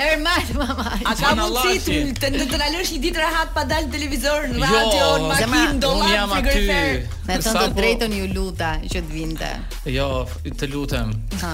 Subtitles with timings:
[0.02, 0.94] Ermal mama.
[1.10, 5.10] A ka mundësi të të të lësh një ditë rahat pa dalë televizor, në radio,
[5.26, 6.86] në makinë, dollar, frigorifer?
[6.86, 9.46] Jo, Me të të drejton ju luta që të vinte.
[9.88, 10.04] Jo,
[10.60, 11.12] të lutem.
[11.40, 11.52] Ha.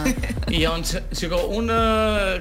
[0.51, 0.73] Jo,
[1.15, 1.69] çiko, un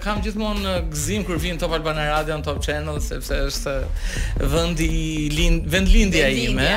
[0.02, 3.76] kam gjithmonë gëzim kur vin Top Albana Radio në Top Channel sepse është
[4.54, 4.90] vendi
[5.36, 6.72] lind vend ime.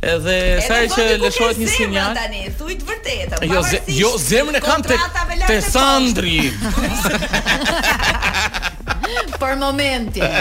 [0.00, 2.16] Edhe sa që lëshohet një sinjal.
[2.16, 3.50] Tani, thuj të vërtetë.
[3.52, 3.62] Jo,
[3.98, 4.96] jo, zemrën e kam te
[5.44, 6.40] te Sandri.
[9.40, 10.28] Për momentin.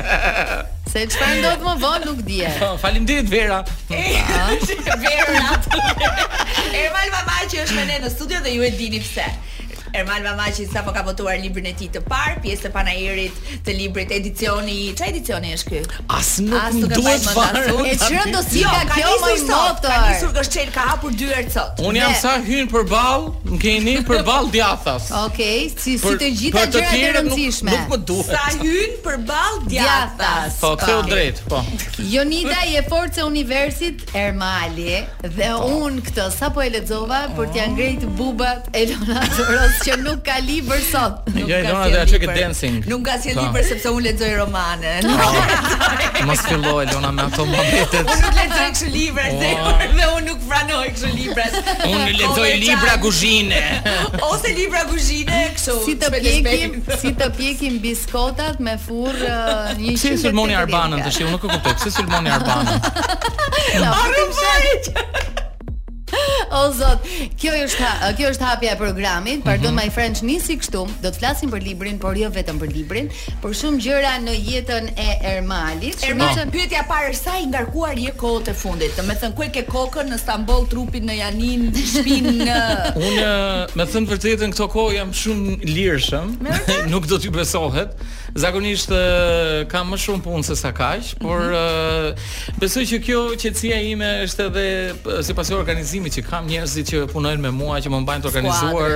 [0.91, 2.38] Se çfarë ndodh më vonë nuk di.
[2.59, 3.57] Po, faleminderit Vera.
[4.88, 4.88] Vera.
[6.81, 9.25] Erval Mamaçi është me ne në studio dhe ju e dini pse.
[9.93, 13.75] Ermal Mamaçi sa po ka votuar librin e tij të parë, pjesë të panajerit të
[13.75, 15.81] librit edicioni, çfarë edicioni është ky?
[16.17, 17.63] As nuk më duhet fare.
[17.88, 19.85] E çrë do si jo, ka kjo më sot.
[19.88, 21.81] Ka nisur gëshël ka hapur herë sot.
[21.88, 25.08] Un jam sa hyn për ball, ngjeni për ball djathas.
[25.25, 27.73] Okej, si si të gjitha gjërat e rëndësishme.
[27.75, 28.35] Nuk më duhet.
[28.35, 30.59] Sa hyn për ball djathas.
[30.63, 31.63] Po kjo drejt, po.
[32.11, 35.73] Jonida i Force Universit Ermali dhe po.
[35.88, 37.71] un këtë sapo e lexova për t'ia oh.
[37.75, 39.19] ngrejt bubat Elona
[39.78, 41.28] Ës që nuk ka libër sot.
[41.36, 41.58] Nuk ka.
[41.66, 42.78] dona të çeket dancing.
[42.89, 44.94] Nuk ka si libër sepse un lexoj romane.
[46.28, 48.00] Mos filloj Elona me ato mabete.
[48.02, 51.45] Un nuk lexoj këto libra këtë dhe un nuk pranoj këto libra.
[51.86, 53.61] Un lexoj libra kuzhine.
[54.32, 55.77] Ose libra kuzhine këso.
[55.86, 59.82] Si të pjekim, si të pjekim biskotat me furr 100.
[59.82, 59.99] çeshi.
[60.08, 61.77] Si sulmoni arbanën tash, un nuk e kuptoj.
[61.83, 63.83] Pse sulmoni arbanën.
[63.83, 65.45] Arbanë.
[66.52, 66.99] O zot,
[67.39, 67.87] kjo është
[68.17, 69.43] kjo është hapja e programit.
[69.43, 69.80] Pardon mhm.
[69.83, 73.09] my friends, nisi kështu, do të flasim për librin, por jo vetëm për librin,
[73.43, 76.03] por shumë gjëra në jetën e Ermalit.
[76.08, 76.52] Ermali, oh.
[76.53, 78.93] pyetja parë sa i ngarkuar je kohët e fundit.
[78.97, 82.61] Do të thënë ku e ke kokën në Stamboll, trupin në Janin, shpinën në
[83.05, 83.33] Unë,
[83.73, 86.37] me të thënë vërtetën, këto kohë jam shumë lirshëm.
[86.93, 87.97] Nuk do të besohet.
[88.37, 88.89] Zakonisht
[89.71, 91.25] kam më shumë punë se sa kaq, mm -hmm.
[91.25, 92.59] por mhm.
[92.61, 94.65] besoj që kjo qetësia ime është edhe
[95.27, 98.92] sipas organizimit që kam njerëzit që punojnë me mua që më mbajnë të organizuar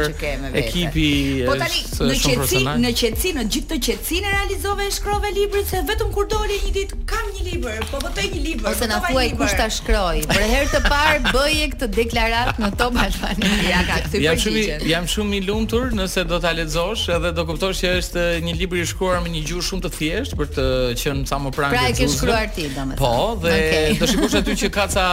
[0.63, 1.07] ekipi.
[1.49, 5.65] Po tani është, në qetësi, në qetësi, në gjithë të qetësinë realizove e shkrove librin
[5.71, 8.67] se vetëm kur doli një ditë kam një libër, po votoj një libër.
[8.71, 10.19] Ose po na thuaj kush ta shkroi.
[10.37, 13.49] Për herë të parë bëje këtë deklaratë në Top Albani.
[13.73, 14.75] Ja ka këtë përgjigje.
[14.93, 18.79] Jam shumë i lumtur nëse do ta lexosh edhe do kuptosh që është një libër
[18.85, 20.65] i shkruar një gjuhë shumë të thjeshtë për të
[21.01, 21.95] qenë sa më pranë gjuhës.
[21.95, 22.99] Pra e ke shkruar ti, domethënë.
[22.99, 23.95] Po, dhe okay.
[24.01, 25.05] do shikosh aty që ka ca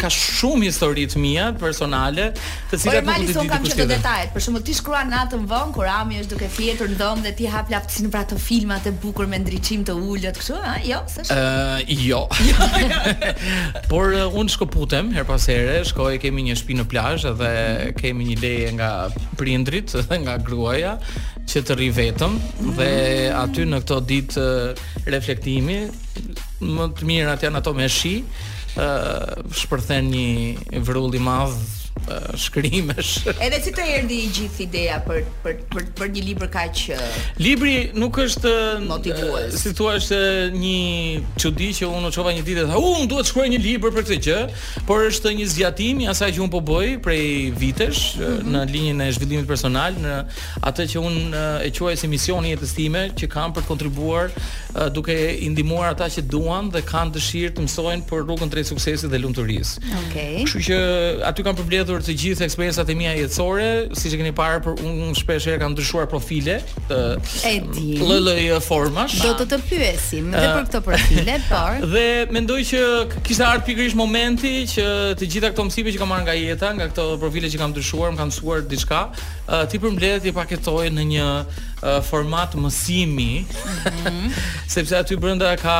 [0.00, 2.28] ka shumë histori të mia personale,
[2.70, 3.26] të cilat nuk do të di.
[3.26, 4.32] Po, mali son kam që të detajet.
[4.34, 7.50] Për shembull, ti shkruan natën vonë kur Ami është duke fjetur në dhomë dhe ti
[7.52, 10.76] hap laptopin për ato filma të bukur me ndriçim të ulët, kështu, ha?
[10.84, 11.36] Jo, s'është.
[11.36, 12.22] Ë, uh, jo.
[13.90, 17.52] Por uh, unë shkoputem her pas here, shkoj kemi një shtëpi në plazh dhe
[17.98, 18.90] kemi një leje nga
[19.38, 20.96] prindrit dhe nga gruaja
[21.48, 22.88] që të rri vetëm mm dhe
[23.36, 24.44] aty në këto ditë
[25.12, 25.78] reflektimi
[26.64, 28.14] më të mirë atë janë ato me shi
[28.74, 31.60] ë uh, shpërthen një vrull i madh
[32.36, 33.22] shkrimesh.
[33.40, 36.80] Edhe si të erdhi i gjithë ideja për për për për një libër kaq
[37.40, 38.50] Libri nuk është
[38.84, 39.54] motivues.
[39.62, 40.18] Si thua është
[40.52, 43.92] një çudi që unë çova një ditë e tha, "Unë duhet të shkruaj një libër
[43.96, 44.40] për këtë gjë",
[44.86, 47.24] por është një zgjatim i asaj që unë po bëj prej
[47.60, 48.44] vitesh mm -hmm.
[48.52, 50.14] në linjën e zhvillimit personal, në
[50.62, 51.20] atë që unë
[51.66, 54.26] e quaj si misioni i jetës time që kam për të kontribuar
[54.94, 59.10] duke i ndihmuar ata që duan dhe kanë dëshirë të mësojnë për rrugën drejt suksesit
[59.10, 59.72] dhe lumturisë.
[59.78, 60.34] Okej.
[60.34, 60.44] Okay.
[60.44, 60.76] Kështu që
[61.28, 64.78] aty kanë përbler mbledhur të gjithë eksperiencat e mia jetësore, siç e keni parë, por
[64.80, 66.54] unë shpesh herë kam ndryshuar profile
[66.88, 67.58] të
[68.00, 69.18] lloj-lloj formash.
[69.24, 72.82] Do të të pyesim edhe për këto profile, por dhe mendoj që
[73.28, 74.86] kishte ardhur pikërisht momenti që
[75.20, 78.14] të gjitha këto mësime që kam marrë nga jeta, nga këto profile që kam ndryshuar,
[78.14, 79.02] më kanë mësuar diçka,
[79.68, 81.28] ti përmbledh ti paketoj në një
[82.08, 84.42] format mësimi, mm -hmm.
[84.78, 85.78] sepse aty brenda ka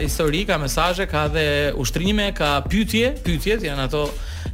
[0.00, 1.46] histori, ka mesazhe, ka dhe
[1.76, 4.04] ushtrime, ka pyetje, pyetjet janë ato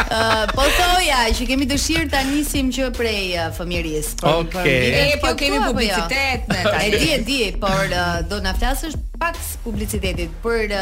[0.01, 4.15] Uh, po thoja që kemi dëshirë ta nisim që prej uh, fëmijërisë.
[4.31, 4.79] Okej.
[5.11, 6.63] E po kemi po publicitet ne.
[6.89, 10.73] E di, e di, por uh, do na flasësh pak publicitetit për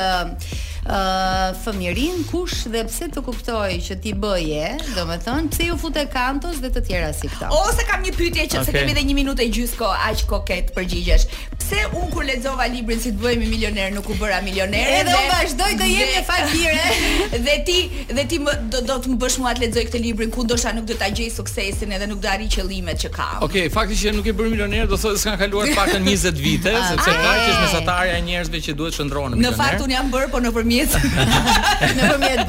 [0.87, 6.69] fëmirin kush dhe pse të kuptoj që ti bëje, domethën pse ju fute kantos dhe
[6.71, 7.49] të tjera si këta.
[7.51, 8.65] Ose kam një pyetje që okay.
[8.65, 11.27] se kemi edhe 1 minutë gjysko, aq koket përgjigjesh.
[11.57, 15.25] Pse un kur lexova librin si të bëhemi milioner nuk u bëra milioner dhe u
[15.33, 16.85] vazhdoi të jem e fakire.
[17.47, 17.73] Dhe ti
[18.17, 20.71] dhe ti më, do, do të më bësh mua të lexoj këtë librin ku ndoshta
[20.75, 23.33] nuk do ta gjej suksesin edhe nuk do arrij qëllimet që kam.
[23.43, 26.39] Okej, okay, fakti që nuk e bëri milioner do thotë se kanë kaluar pak 20
[26.45, 29.31] vite, sepse kaq është mesatarja e njerëzve që duhet të shndronë.
[29.33, 29.57] Në milioner.
[29.57, 30.76] Në fakt un jam bër, po në përmi
[31.97, 32.43] në përmjet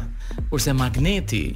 [0.53, 1.47] kurse magneti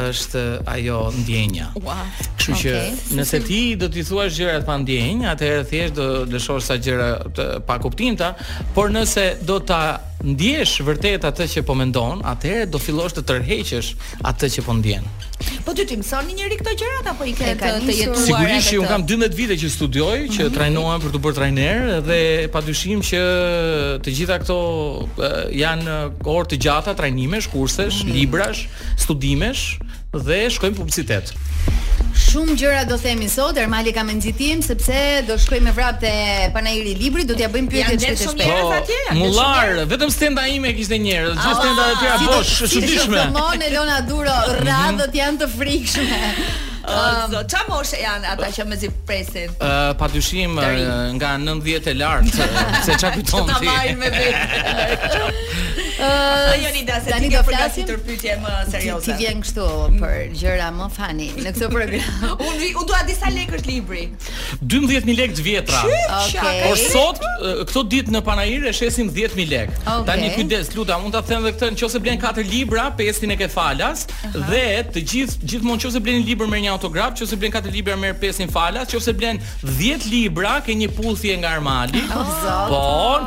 [0.00, 1.66] është ajo ndjenja.
[1.82, 2.02] Wow.
[2.36, 3.18] Kështu që okay.
[3.18, 7.10] nëse ti do t'i thuash gjërat pa ndjenjë, atëherë thjesht do lëshosh sa gjëra
[7.68, 8.34] pa kuptimta,
[8.74, 9.82] por nëse do ta
[10.24, 13.90] ndjesh vërtet atë që po mendon, atëherë do fillosh të tërheqësh
[14.30, 15.06] atë që po ndjen.
[15.66, 18.22] Po ty ti mësoni njëri këto gjërat apo i ke të të jetuar?
[18.28, 20.54] Sigurisht që un kam 12 vite që studioj, që mm -hmm.
[20.56, 22.20] trajnohem për të bërë trajner dhe
[22.54, 23.22] padyshim që
[24.04, 24.58] të gjitha këto
[25.60, 25.98] janë
[26.36, 28.14] orë të gjata, trajnimesh, kursesh, mm -hmm.
[28.16, 28.60] librash,
[28.96, 29.62] studimesh
[30.22, 31.32] dhe shkojmë publicitet.
[32.14, 36.12] Shumë gjëra do themi sot, Ermali ka me nxitim sepse do shkojmë vrap te
[36.54, 38.92] panairi i librit, do t'ia bëjmë pyetje shpejt shpejt.
[39.08, 42.70] Po, mullar, vetëm stenda ime kishte njerëz, ah, gjithë oh, stenda të tjera bosh, është
[42.76, 43.16] çuditshme.
[43.16, 44.62] Si Simon Elona Duro, mhm.
[44.70, 49.54] radhët janë të frikshme zot, çfarë janë ata që mezi presin?
[49.62, 50.56] Ë, padyshim
[51.18, 52.40] nga 90 e lart,
[52.84, 53.56] se ça kujton ti.
[53.56, 55.22] Ta marrin me vetë.
[55.94, 59.06] Ë, uh, ajo ti ke përgatitur pyetje më serioze.
[59.06, 59.66] Ti vjen kështu
[60.00, 62.24] për gjëra më fani në këtë program.
[62.48, 64.02] unë u dua disa lekësh libri.
[64.58, 65.46] 12000 lekë vetra.
[65.46, 65.82] vjetra.
[65.86, 66.34] Okej.
[66.34, 66.64] Okay.
[66.66, 67.22] Por sot
[67.70, 69.76] këto ditë në Panair e shesim 10000 lekë.
[69.84, 70.02] Okay.
[70.10, 73.46] Tani kujdes, lutam, mund ta them edhe këtë, nëse blen 4 libra, pesin e ke
[73.54, 74.48] falas uh -huh.
[74.50, 74.66] dhe
[74.98, 78.50] të gjithë gjithmonë nëse blen një libër një autograf, qoftë blen katë libra merr pesin
[78.52, 82.02] falas, qoftë blen 10 libra ke një puthje nga Armali.
[82.10, 82.34] Oh,
[82.70, 82.82] po,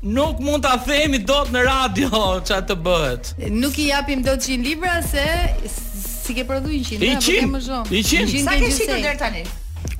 [0.00, 3.34] Nuk mund ta themi dot në radio ç'a të bëhet.
[3.52, 5.26] Nuk i japim dot 100 libra se
[5.68, 7.92] si ke prodhuin 100, nuk e më zonë.
[8.08, 9.44] 100, sa ke shitur deri tani?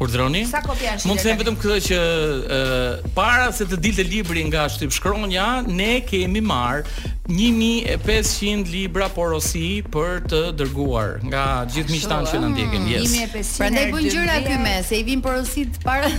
[0.01, 0.45] shkurdroni.
[0.49, 1.09] Sa kopja është?
[1.11, 5.51] Mund të them vetëm këtë që uh, para se të dilte libri nga shtyp shkronja,
[5.69, 6.87] ne kemi marr
[7.31, 12.87] 1500 libra porosi për të dërguar nga gjithë miqtan që na ndjekin.
[12.91, 13.15] Yes.
[13.15, 13.53] 1500.
[13.61, 16.11] Prandaj bën gjëra ky me se i vin porositë para.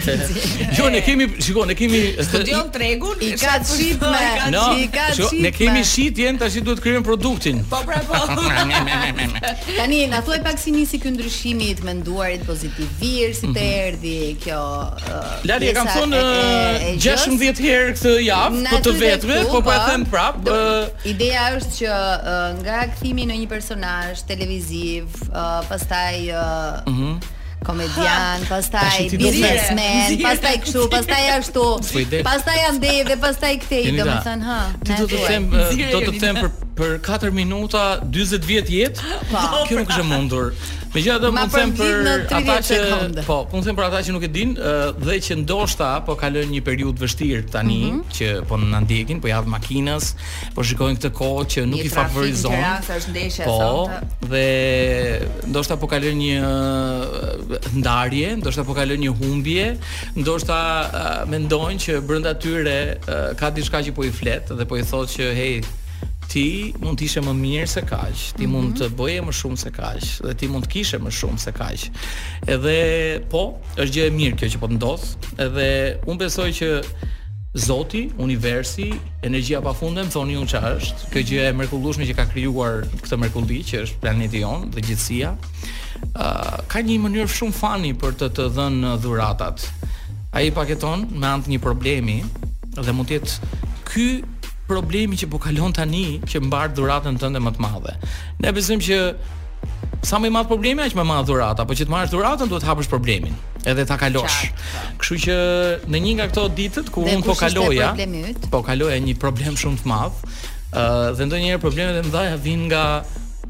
[0.78, 4.88] jo, ne kemi, shikoj, ne kemi studion tregun, i ka shit me, no, i
[5.46, 7.62] Ne kemi shit jen tash duhet krijojmë produktin.
[7.70, 8.18] Po pra po.
[9.78, 13.70] Tani na thuaj pak si nisi ky ndryshimi i menduarit pozitiv, vir si të mhm.
[13.86, 14.60] erdhi kjo.
[15.06, 16.20] Uh, Lali e kam thonë
[16.98, 19.86] 16 uh, herë këtë javë, po të vetme, po pa e po.
[19.90, 20.34] them prap.
[20.46, 26.76] Do, uh, ideja është që uh, nga kthimi në një personazh televiziv, uh, pastaj uh,
[26.82, 27.32] uh -huh
[27.66, 31.64] komedian, pastaj businessman, pastaj kështu, pastaj ashtu.
[32.28, 34.60] Pastaj andej dhe pastaj kthej, domethënë, ha.
[35.00, 35.44] do të them,
[35.94, 39.14] do të them për për 4 minuta 40 vjet jetë.
[39.30, 40.50] Po, kjo nuk është e mundur.
[40.96, 42.76] Megjithatë mund të them për ata që
[43.26, 44.70] po, mund të them për ata që nuk e dinë
[45.04, 48.14] dhe që ndoshta po kalojnë një periudhë vështirë tani mm -hmm.
[48.16, 50.06] që po na ndiejin, po javë makinas,
[50.56, 52.56] po shikojnë këtë kohë që nuk një i favorizon.
[52.56, 54.48] Një trafik është po, dhe
[55.52, 56.50] ndoshta po kalojnë një
[57.82, 59.66] ndarje, ndoshta po kalojnë një humbje,
[60.22, 60.58] ndoshta
[61.34, 62.78] mendojnë që brenda tyre
[63.40, 65.54] ka diçka që po i flet dhe po i thotë që hey,
[66.36, 68.52] ti mund të ishe më mirë se kaq, ti mm -hmm.
[68.52, 71.52] mund të bëje më shumë se kaq dhe ti mund të kishe më shumë se
[71.60, 71.80] kaq.
[72.54, 72.76] Edhe
[73.32, 73.40] po,
[73.80, 75.04] është gjë e mirë kjo që po ndodh,
[75.44, 75.68] edhe
[76.10, 76.68] un besoj që
[77.56, 78.90] Zoti, universi,
[79.24, 81.06] energjia pafunde më thoni unë çfarë është.
[81.12, 85.30] Kjo gjë e mrekullueshme që ka krijuar këtë mrekulli që është planeti jon dhe gjithësia.
[86.12, 89.56] Uh, ka një mënyrë shumë fani për të të dhënë dhuratat.
[90.36, 92.18] Ai paketon me anë të një problemi
[92.84, 93.32] dhe mund të jetë
[93.88, 94.08] ky
[94.68, 97.94] problemi që po kalon tani që mbar dhuratën tënde më të madhe.
[98.42, 98.98] Ne besojmë që
[100.06, 102.62] sa më i madh problemi aq më madh dhurata, por që të marrësh dhuratën duhet
[102.62, 103.34] të hapësh problemin,
[103.66, 104.38] edhe ta kalosh.
[105.02, 105.36] Kështu që
[105.90, 107.88] në një nga këto ditë ku unë po kaloja,
[108.52, 110.18] po kaloja një problem shumë të madh,
[110.76, 110.84] ë
[111.18, 112.82] dhe ndonjëherë problemet e mëdha vijnë nga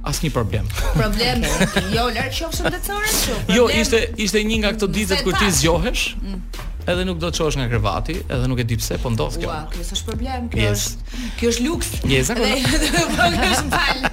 [0.06, 1.42] asnjë një problem Problem
[1.96, 5.48] Jo, lërë që ofë shumë të Jo, ishte, ishte një nga këto ditët kërë ti
[5.64, 6.36] zjohesh mm
[6.86, 9.50] edhe nuk do të çosh nga krevati, edhe nuk e di pse, po ndodh kjo.
[9.50, 10.84] Ua, kjo është problem, kjo yes.
[10.84, 11.22] është.
[11.40, 11.90] Kjo është luks.
[12.10, 12.54] Je zakon.
[13.16, 14.06] Po kjo është fal.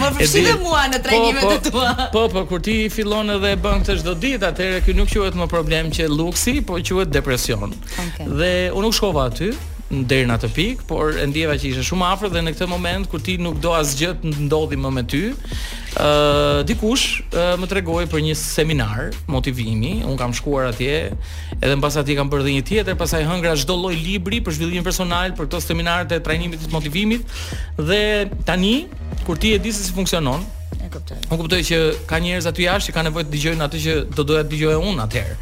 [0.00, 1.92] Më përfshin mua në po, trajnimet po, të tua.
[2.14, 5.38] Po, po, kur ti fillon edhe e bën këtë çdo ditë, atëherë kjo nuk quhet
[5.38, 7.74] më problem që luksi, po quhet depresion.
[7.92, 8.28] Okay.
[8.40, 9.52] Dhe unë nuk shkova aty,
[9.90, 13.08] deri në atë pikë, por e ndjeva që ishte shumë afër dhe në këtë moment
[13.10, 17.68] kur ti nuk do asgjë të ndodhi më me ty, ë uh, dikush uh, më
[17.70, 20.96] tregoi për një seminar motivimi, un kam shkuar atje,
[21.60, 24.86] edhe mbas atij kam bërë dhe një tjetër, pastaj hëngra çdo lloj libri për zhvillim
[24.86, 27.38] personal, për këto seminare të trajnimit të motivimit
[27.78, 28.02] dhe
[28.48, 28.86] tani
[29.28, 30.48] kur ti e di se si funksionon
[30.94, 31.16] Kuptoj.
[31.32, 34.24] Unë kuptoj që ka njerëz aty jashtë që kanë nevojë të dëgjojnë atë që do
[34.28, 35.34] doja të dëgjojë unë atëherë.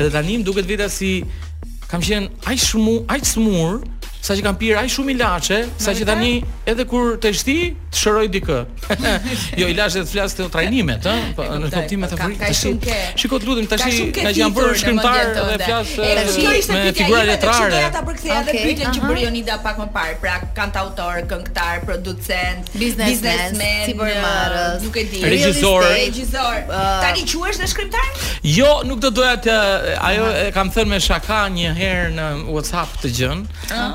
[0.00, 1.10] Edhe tani më duket vetë si
[1.94, 3.80] 首先，爱什么爱什么？
[4.24, 6.30] sa që kam pirë ai shumë ilaçe, sa që tani
[6.72, 7.54] edhe kur të shti,
[7.92, 8.60] të shëroj dikë.
[9.60, 12.40] jo ilaçe të flas të trajnimet, ëh, po, në po, kuptim me të vërtetë.
[12.40, 13.00] Ka, shumë ke.
[13.20, 17.82] Shikoj të lutem tash nga që janë bërë shkrimtar dhe flas um, me figura letrare.
[17.90, 22.72] Ata për kthea dhe bëjnë që bëri Jonida pak më parë, pra kantautor, këngëtar, producent,
[22.80, 24.26] biznesmen, si bën
[24.86, 25.20] nuk e di.
[25.34, 26.74] Regjisor, regjisor.
[27.04, 28.08] Tani quhesh në shkrimtar?
[28.56, 29.58] Jo, nuk do doja të
[30.08, 33.46] ajo e kam thënë me shaka një herë në WhatsApp të gjën,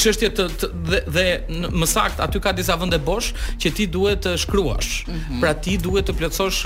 [0.01, 3.31] çështje të, të dhe, dhe më sakt aty ka disa vende bosh
[3.63, 4.91] që ti duhet të shkruash.
[5.05, 5.41] Mm -hmm.
[5.43, 6.61] Pra ti duhet të plotësosh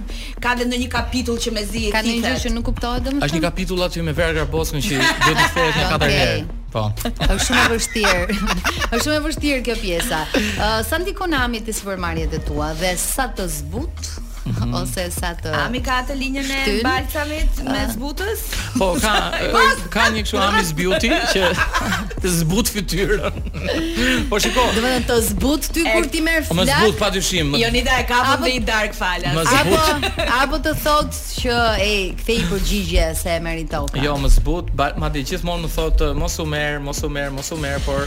[0.46, 1.92] ka dhe në një kapitull që mezi e ti.
[1.96, 3.26] Ka ndonjë gjë që nuk kuptohet domoshta.
[3.26, 6.38] Është një kapitull aty me Garboskun që do të thotë në katër herë.
[6.74, 6.82] Po.
[7.32, 8.36] Është shumë e vështirë.
[8.92, 10.20] Është shumë e vështirë kjo pjesa.
[10.36, 14.12] Uh, sa ndikon ami te supermarketet tua dhe sa të zbut?
[14.50, 14.82] -hmm.
[14.82, 17.66] ose sa të A mi ka atë linjën e balsamit uh...
[17.66, 17.74] Ah.
[17.74, 18.44] me zbutës?
[18.78, 19.14] Po, ka,
[19.94, 21.50] ka një kështu Amis Beauty që
[22.20, 23.40] të zbut fytyrën.
[24.30, 24.66] Po shikoj.
[24.76, 25.94] Do vetëm të zbut ty e...
[25.94, 26.58] kur ti merr flak.
[26.62, 27.54] Më zbut padyshim.
[27.60, 29.52] Jo nida e ka vënë i dark falas.
[29.60, 29.80] Apo
[30.42, 33.84] apo të thotë që ej, kthej përgjigje se e meritoj.
[34.02, 37.60] Jo, më zbut, madje gjithmonë më thotë mos u merr, mos u merr, mos u
[37.60, 38.04] merr, por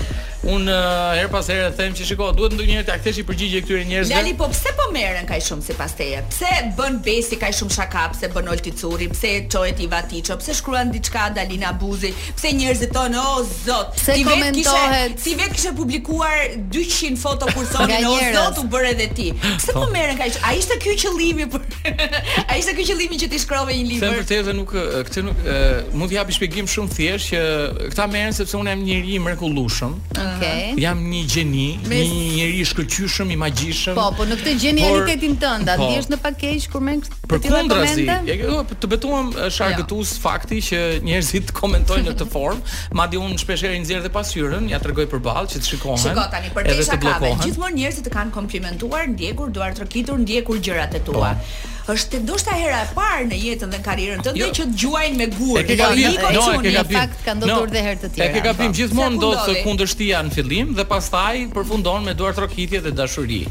[0.53, 4.15] un her pas herë them që shikoj, duhet ndonjëherë ta kthesh i përgjigje këtyre njerëzve.
[4.17, 6.21] Lali, po pse po merren kaq shumë sipas teje?
[6.29, 10.55] pse bën besi kaj shumë shaka, pse bën olti curi, pse qojët i vatiqo, pse
[10.59, 14.89] shkruan diçka Dalina Buzi, pse njerëzit tonë, o oh, zot, si vetë kishe,
[15.23, 19.27] si vetë kishe publikuar 200 foto kur o oh, u bërë edhe ti.
[19.43, 21.65] Pse po merren kaj shumë, a ishte kjo qëllimi, për...
[22.49, 24.13] a ishte kjo qëllimi që ti shkrove një libër?
[24.13, 24.73] Se për te dhe nuk,
[25.09, 25.43] këtë nuk,
[25.95, 29.97] mund mund për shpegim shumë thjesht, që këta merren sepse unë jam njëri i mrekullushëm,
[30.13, 30.73] okay.
[30.81, 33.97] jam një gjeni, një njëri i shkëllqyshëm, i magjishëm.
[33.97, 36.95] Po, po në këtë gjeni por pak keq kur më
[37.29, 38.17] për të bërë komente.
[38.39, 40.21] Jo, të betuam është argëtues jo.
[40.25, 44.81] fakti që njerëzit komentojnë në këtë formë, madje unë shpesh herë nxjerr dhe pasyrën, ja
[44.83, 45.23] tregoj për
[45.53, 46.03] që të shikohen.
[46.03, 50.99] Shiko tani për të shkakave, gjithmonë njerëzit të kanë komplimentuar, ndjekur, duar trokitur, ndjekur gjërat
[50.99, 51.33] e tua.
[51.39, 54.49] Po është të ndoshta hera e parë në jetën dhe në karirën të jo.
[54.57, 55.61] që të gjuajnë me gurë.
[55.61, 56.97] E ke kapim e no, ke gabim.
[56.99, 58.27] Fakt, ka ndodhur dhe herë të tjera.
[58.27, 58.77] E ke gabim, po.
[58.79, 63.41] gjithmonë ndodhë së kundështia në fillim dhe pas taj përfundon me duar trokitje dhe dashuri.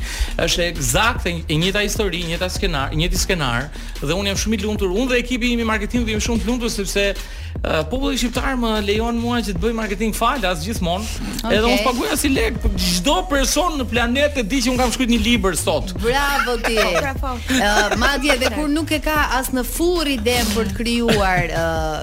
[0.45, 3.69] është e gzakt e njëta histori, njëta skenar, njëti skenar
[4.01, 4.89] dhe unë jam shumë i luntur.
[4.99, 8.73] Unë dhe ekipi imi marketing dhe jam shumë i luntur sepse uh, populli shqiptar më
[8.89, 11.07] lejon mua që të bëj marketing falas gjithmonë.
[11.29, 11.57] Okay.
[11.57, 14.79] Edhe unë paguaj si lek për po çdo person në planet e di që un
[14.81, 15.95] kam shkruar një libër sot.
[16.05, 16.77] Bravo ti.
[17.01, 17.35] Bravo.
[17.59, 21.47] uh, madje vjetë dhe kur nuk e ka asë në furi dhe për të kryuar
[21.59, 22.03] uh,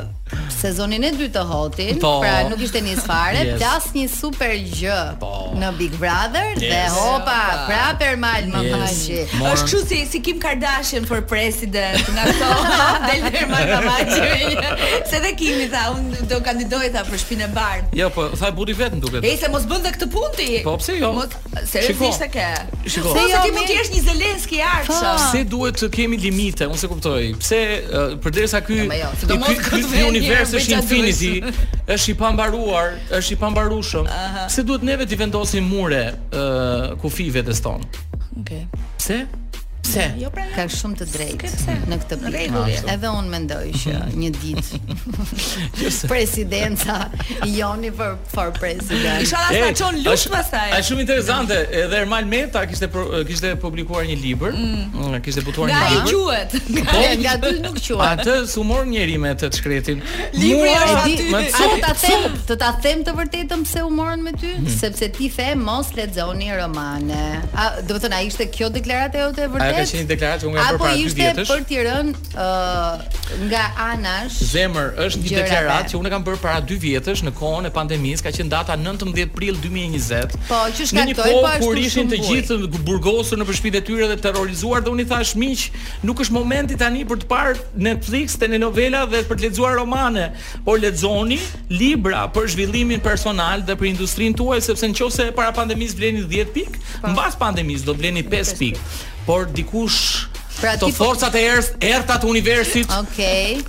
[0.56, 3.90] sezonin e dytë të Hotin, po, pra nuk ishte një sfare, yes.
[3.94, 5.30] një super gjë po,
[5.62, 7.36] në Big Brother yes, dhe hopa,
[7.68, 8.80] pra per malë më
[9.52, 14.70] Është që si si Kim Kardashian for president nga ato del der më ka maçi.
[15.12, 17.94] Se dhe Kim tha, unë do kandidoj tha për shpinën e bardh.
[18.02, 19.28] Jo, po thaj buri vetëm duket.
[19.30, 21.14] Ej, se mos bën dhe këtë punti Po pse jo?
[21.68, 22.48] se rëfisht e ke.
[22.90, 23.14] Shiko.
[23.14, 25.14] Se jo, ti mund të jesh një Zelenski arsha.
[25.22, 26.66] Pse duhet të kemi limite?
[26.70, 27.22] Unë se kuptoj.
[27.44, 29.04] Pse uh, përderisa ky Jo,
[29.36, 29.56] jo.
[29.68, 31.32] këtë universi është infinity,
[31.96, 34.10] është i pambaruar, është i pambarushëm.
[34.50, 37.86] Pse duhet neve të vendosim mure uh, kufive të ston?
[37.86, 38.42] Okej.
[38.42, 38.84] Okay.
[39.00, 39.24] Pse?
[39.86, 40.06] Pse?
[40.24, 40.44] Jo pra.
[40.56, 41.50] Ka shumë të drejtë
[41.92, 42.60] në këtë pikë.
[42.96, 44.20] Edhe unë mendoj që mhm.
[44.22, 44.80] një ditë
[46.12, 46.96] presidenca
[47.52, 49.26] joni për for president.
[49.26, 50.64] Isha dha sa çon lush pastaj.
[50.78, 52.90] Është shumë interesante, edhe Ermal Meta kishte
[53.30, 54.88] kishte publikuar një libër, mm.
[54.96, 56.00] mm kishte butuar një libër.
[56.00, 56.58] Nga i quhet?
[56.90, 58.24] Po, nga dy nuk quhet.
[58.26, 60.04] Atë su mor njëri me të shkretin.
[60.34, 61.60] Libri është aty.
[61.76, 64.74] Ata them, të ta them të vërtetën pse u morën me ty, mhm.
[64.80, 67.22] sepse ti the mos lexoni romane.
[67.88, 69.75] do të thonë ai ishte kjo deklarata jote e vërtetë?
[69.76, 71.06] ka qenë një deklaratë që unë përpara dy vjetësh.
[71.06, 74.38] Apo ishte për Tiranë uh, nga anash.
[74.52, 77.72] Zemër është një deklaratë që unë e kam bërë para 2 vjetësh në kohën e
[77.76, 80.42] pandemisë, ka qenë data 19 prill 2020.
[80.50, 81.48] Po, që shkaktoi po ashtu.
[81.48, 85.10] Po, kur ishin të gjithë burgosur nëpër shtëpitë e tyre dhe terrorizuar dhe unë i
[85.12, 85.68] thash miq,
[86.08, 87.56] nuk është momenti tani për të parë
[87.88, 90.30] Netflix te në novela dhe për të lexuar romane,
[90.68, 91.40] por lexoni
[91.74, 96.80] libra për zhvillimin personal dhe për industrinë tuaj sepse nëse para pandemisë vleni 10 pikë,
[97.02, 97.12] po.
[97.14, 98.86] mbas pandemisë do vleni 5 pikë
[99.26, 100.28] por dikush
[100.62, 103.60] pra të po- forcat e erës erëta të universit okay.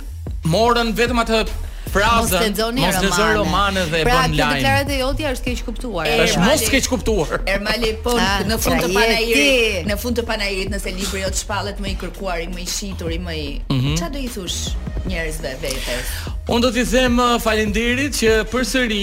[0.47, 1.41] morën vetëm atë
[1.87, 2.87] Frazën, mos lexoni romane.
[2.91, 4.35] Mos lexoni romane dhe pra, e bën online.
[4.35, 6.09] Pra, deklarata e joti është keq kuptuar.
[6.25, 7.39] Është mos keq kuptuar.
[7.47, 11.39] Ermali po ah, pra në fund të panajrit, në fund të panajrit nëse libri jot
[11.45, 13.45] shpallet më i kërkuari, më i shitur, më i.
[13.69, 14.11] Çfarë mm -hmm.
[14.17, 14.59] do i thush
[15.07, 16.11] njerëzve vetes?
[16.47, 18.99] Unë do t'i them uh, falinderit që për sëri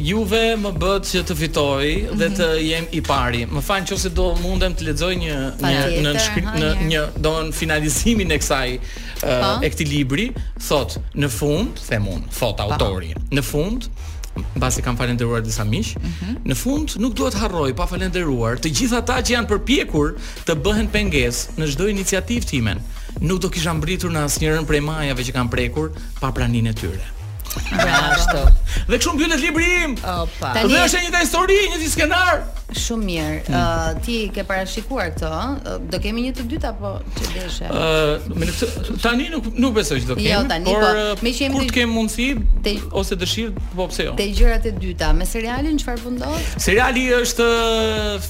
[0.00, 2.62] juve më bëtë që të fitoj dhe të mhm.
[2.64, 3.42] jem i pari.
[3.52, 6.14] Më fanë që ose do mundem të ledzoj një, një, në,
[6.56, 9.50] në, një, do në finalizimin e kësaj uh, po.
[9.60, 12.70] e këti libri, thot, në fund, them unë, thot po.
[12.70, 13.20] autori, pa.
[13.28, 13.90] në fund,
[14.56, 16.40] basi kam falenderuar disa mish, mhm.
[16.48, 20.16] në fund nuk duhet harroj pa falenderuar të gjitha ta që janë përpjekur
[20.48, 22.80] të bëhen penges në gjdoj iniciativ timen
[23.20, 27.12] nuk do kisha mbritur në asnjërin prej majave që kanë prekur pa praninë e tyre.
[27.72, 28.40] Ja, ashtu.
[28.88, 29.92] Dhe kshu mbyllet libri im.
[29.96, 30.52] Opa.
[30.54, 32.36] Tani është një histori, një di skenar.
[32.66, 33.34] Shumë mirë.
[33.46, 33.56] Hmm.
[33.56, 35.42] Ë uh, ti ke parashikuar këtë, ëh?
[35.70, 37.68] Uh, do kemi një të dytë apo çdeshë?
[37.70, 40.82] Ëh, uh, me në të tani nuk nuk besoj se do kemi, jo, tani, por
[40.82, 42.26] po, me që kemi mundësi
[42.66, 44.16] te, ose dëshirë, po pse jo?
[44.18, 46.48] Te gjërat e dyta, me serialin çfarë fundos?
[46.64, 47.46] Seriali është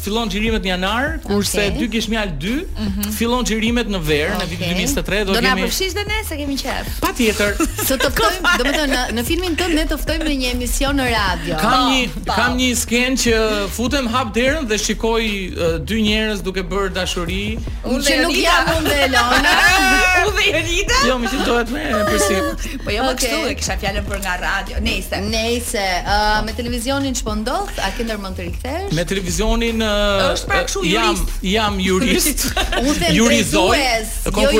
[0.03, 1.73] fillon xhirimet në janar, kurse okay.
[1.81, 3.09] dy gishmial 2 uh -huh.
[3.17, 4.45] fillon xhirimet në verë, okay.
[4.45, 5.49] në vitin 2023 do kemi.
[5.49, 6.93] Do na përfshijë dhe ne se kemi qejf.
[7.01, 7.57] Patjetër.
[7.89, 11.57] Sot të ftojmë, domethënë në filmin tënd ne të ftojmë në një emision në radio.
[11.61, 12.23] Kam po, një pa.
[12.25, 12.35] Po.
[12.37, 13.37] kam një sken që
[13.73, 17.41] futem hap derën dhe shikoj uh, dy njerëz duke bërë dashuri.
[17.89, 19.55] Unë që nuk jam unë Elona.
[20.23, 20.99] Unë dhe Rita.
[21.09, 22.77] Jo, më qitohet me në përsi.
[22.85, 23.23] Po jo më okay.
[23.23, 24.83] kështu, e kisha fjallën për nga radio.
[24.85, 25.23] Nejse.
[25.33, 25.87] Nejse.
[26.03, 28.95] Uh, me televizionin që po ndodh, a këndër më të rikëthesh?
[28.99, 29.81] Me televizionin...
[29.81, 30.93] Uh, është pra jurist.
[30.93, 31.25] Jam,
[31.55, 32.47] jam jurist.
[33.17, 33.89] jurizoj.
[34.27, 34.55] Jo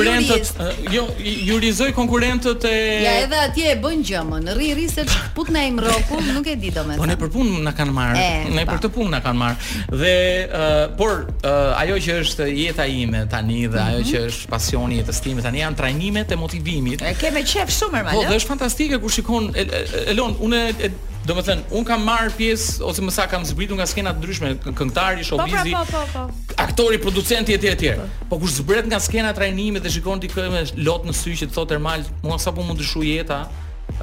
[0.97, 2.75] Jo, jurizoj konkurentët e...
[3.03, 6.55] Ja edhe atje e bën gjëmën në rri rri se çput në Emroku, nuk e
[6.59, 6.99] di domethënë.
[7.01, 8.21] Po ne për punë na kanë marrë.
[8.55, 8.83] Ne për po.
[8.85, 9.73] të punë na kanë marrë.
[10.01, 10.13] Dhe
[10.45, 13.89] uh, por uh, ajo që është jeta ime tani dhe mm -hmm.
[13.89, 14.09] ajo mhm.
[14.11, 16.99] që është pasioni i jetës time tani janë trajnimet e motivimit.
[17.01, 19.43] E me qejf shumë më Po, dhe është fantastike kur shikon
[20.11, 20.89] Elon, unë e,
[21.27, 24.47] Domethën, un kam marr pjesë ose më sa kam zbritur nga skena të ndryshme,
[24.79, 26.21] këngëtar i po, po, showbizit, po, po, po.
[26.65, 27.85] aktor i producenti etj etj.
[27.99, 31.45] Po, po kur zbret nga skena trajnime dhe shikon ti me lot në sy që
[31.55, 33.39] thotë Ermal, mua sapo mund të shuj jeta,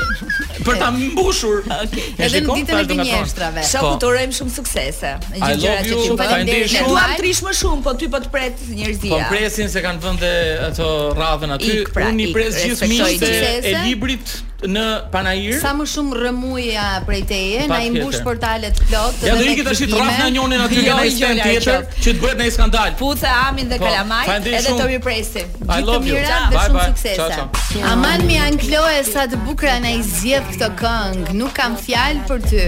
[0.64, 1.58] Për ta mbushur.
[1.66, 2.06] Okej.
[2.28, 3.60] Edhe në ditën e gënjeshtrave.
[3.64, 3.68] Po.
[3.74, 5.12] Sa futurojm shumë suksese.
[5.34, 6.64] Gjithë gjërat që ju falenderoj.
[6.64, 9.10] Ju kam trish më shumë, po ty po të pret njerëzia.
[9.10, 10.30] Po presin se kanë vënë
[10.70, 11.76] ato rradhën aty.
[11.94, 13.32] Pra, Unë i pres gjithë miqtë
[13.70, 14.36] e librit
[14.70, 15.56] në Panair.
[15.60, 19.22] Sa më shumë rëmuja prej teje, na i mbush portalet plot.
[19.26, 22.24] Ja do ikit tash i trash na njonin aty nga një stand tjetër që të
[22.24, 22.94] bëhet një skandal.
[23.00, 25.50] Puthe Amin dhe po, Kalamaj, edhe të mi presim.
[25.70, 27.80] Gjithë mirë dhe shumë suksese.
[27.92, 31.36] Aman mi an Kloe sa të bukra na i zgjedh këtë këngë.
[31.40, 32.64] Nuk kam fjalë për ty.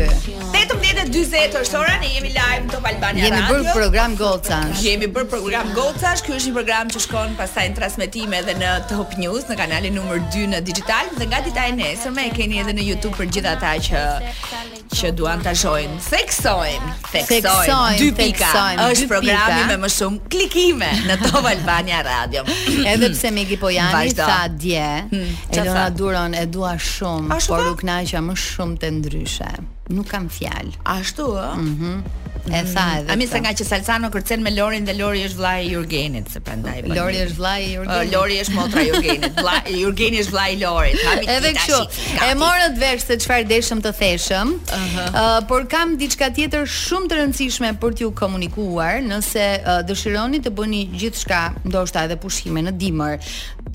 [0.66, 3.26] 18:40 ora ne jemi live në Top Albania Radio.
[3.26, 4.80] Jemi bërë program Gocash.
[4.84, 6.24] Jemi bërë program Gocash.
[6.26, 9.94] Ky është një program që shkon pastaj në transmetime edhe në Top News, në kanalin
[10.00, 13.14] numër 2 në digital dhe nga ditaj e nesër me e keni edhe në YouTube
[13.20, 14.02] për gjitha ta që
[14.96, 15.98] që duan të shojnë.
[16.06, 18.50] Seksojnë, seksojnë, dy pika,
[18.86, 22.42] është programi me më shumë klikime në Top Albania Radio.
[22.94, 24.26] Edhe pse Miki Pojani Vajdo.
[24.26, 28.82] tha dje, hmm, e do në duron e dua shumë, por u knajqa më shumë
[28.84, 29.54] të ndryshe.
[29.86, 30.74] Nuk kam fjalë.
[30.98, 31.50] Ashtu ë?
[31.54, 31.66] Mhm.
[31.70, 32.76] Mm e mm-hmm.
[32.76, 33.10] tha edhe.
[33.10, 36.38] A se nga që Salcano kërcen me Lorin dhe Lori është vllai i Jurgenit, se
[36.46, 36.76] prandaj.
[36.86, 38.12] Po Lori është vllai i Jurgenit.
[38.12, 39.40] Lori është motra i Jurgenit.
[39.40, 41.00] Vllai i Jurgenit është vllai i Lorit.
[41.08, 41.80] Hami edhe kështu.
[42.22, 44.52] E morët vesh se çfarë deshëm të theshëm.
[44.60, 45.08] Ëh, uh -huh.
[45.10, 50.50] uh, por kam diçka tjetër shumë të rëndësishme për t'ju komunikuar, nëse uh, dëshironi të
[50.60, 53.18] bëni gjithçka, ndoshta edhe pushime në dimër,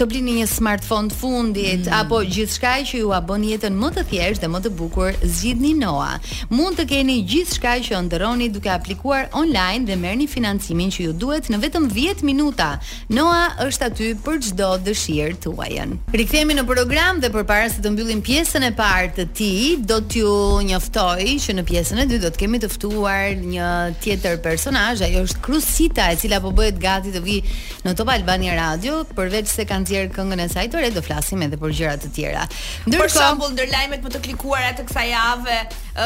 [0.02, 1.92] të blini një smartphone të fundit mm.
[1.94, 5.76] apo gjithçka që ju a bën jetën më të thjeshtë dhe më të bukur, zgjidhni
[5.82, 6.16] Noa.
[6.54, 11.50] Mund të keni gjithçka që ëndrroni duke aplikuar online dhe merrni financimin që ju duhet
[11.54, 12.70] në vetëm 10 minuta.
[13.14, 15.94] Noa është aty për çdo dëshirë tuajën.
[16.18, 19.52] Rikthehemi në program dhe përpara se të mbyllim pjesën e parë të ti,
[19.90, 20.34] do t'ju
[20.70, 23.70] njoftoj që në pjesën e dytë do të kemi të ftuar një
[24.04, 27.38] tjetër personazh, ajo është Krusita e cila po bëhet gati të vi
[27.86, 31.44] në Top Albania Radio, përveç se kanë nxjerr këngën e saj të re do flasim
[31.46, 32.44] edhe për gjëra të tjera.
[32.88, 35.60] Ndërkohë, për shembull, ndër lajmet më të klikuara të kësaj jave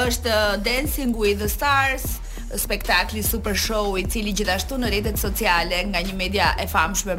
[0.09, 2.09] është uh, Dancing with the Stars,
[2.57, 7.15] spektakli Super Show i cili gjithashtu në rrjetet sociale nga një media e famshme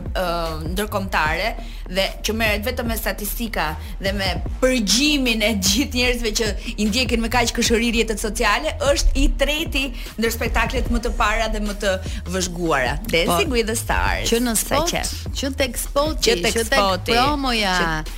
[0.73, 1.49] ndërkombëtare
[1.97, 3.69] dhe që merret vetëm me statistika
[4.03, 4.31] dhe me
[4.63, 9.85] përgjimin e gjithë njerëzve që i ndjekin me kaq këshëri rrjetet sociale është i treti
[10.19, 11.95] ndër spektaklet më të para dhe më të
[12.33, 12.97] vëzhguara.
[13.07, 14.27] Dancing po, with the Stars.
[14.31, 14.95] Që në spot,
[15.37, 16.75] që, tek spoti, që tek,
[17.07, 17.77] promoja.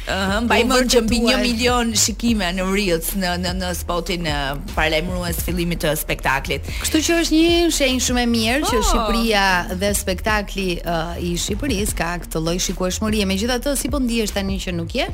[0.09, 4.27] Ëh, mbaj më që mbi 1 milion shikime në Reels në në në spotin
[4.75, 6.67] paralajmërues fillimit të spektaklit.
[6.83, 8.85] Kështu që që është një shenjë shumë e mirë që oh.
[8.85, 9.45] Shqipëria
[9.81, 13.25] dhe spektakli uh, i Shqipërisë ka këtë lloj shikueshmërie.
[13.31, 15.07] Megjithatë, si po ndihesh tani që nuk je?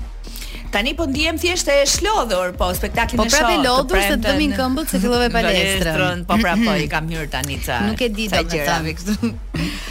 [0.74, 3.46] Tani po ndihem thjesht e shlodhur, po spektaklin po e shoh.
[3.46, 6.24] Po pra e lodhur se të dëmin këmbët se fillove palestrën.
[6.30, 7.78] Po pra po i kam hyr tani ça.
[7.86, 9.36] Nuk e di domethënë.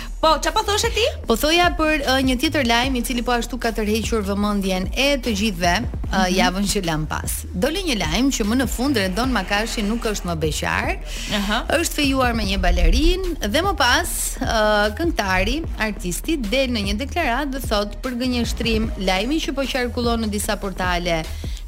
[0.24, 1.02] Po, që po thoshe ti?
[1.28, 5.08] Po thoja për uh, një tjetër lajm i cili po ashtu ka tërhequr vëmendjen e
[5.20, 6.36] të gjithëve, mm -hmm.
[6.38, 7.34] javën që lan pas.
[7.64, 10.86] Doli një lajm që më në fund Redon Makashi nuk është më beqar.
[10.94, 11.38] Ëh.
[11.40, 11.62] Uh -huh.
[11.82, 13.22] Është fejuar me një balerin
[13.54, 14.10] dhe më pas
[14.48, 15.58] uh, këngëtari,
[15.88, 18.84] artisti del në një deklaratë dhe thot për gënjeshtrim.
[19.08, 21.24] Lajmi që po qarkullon në disa portale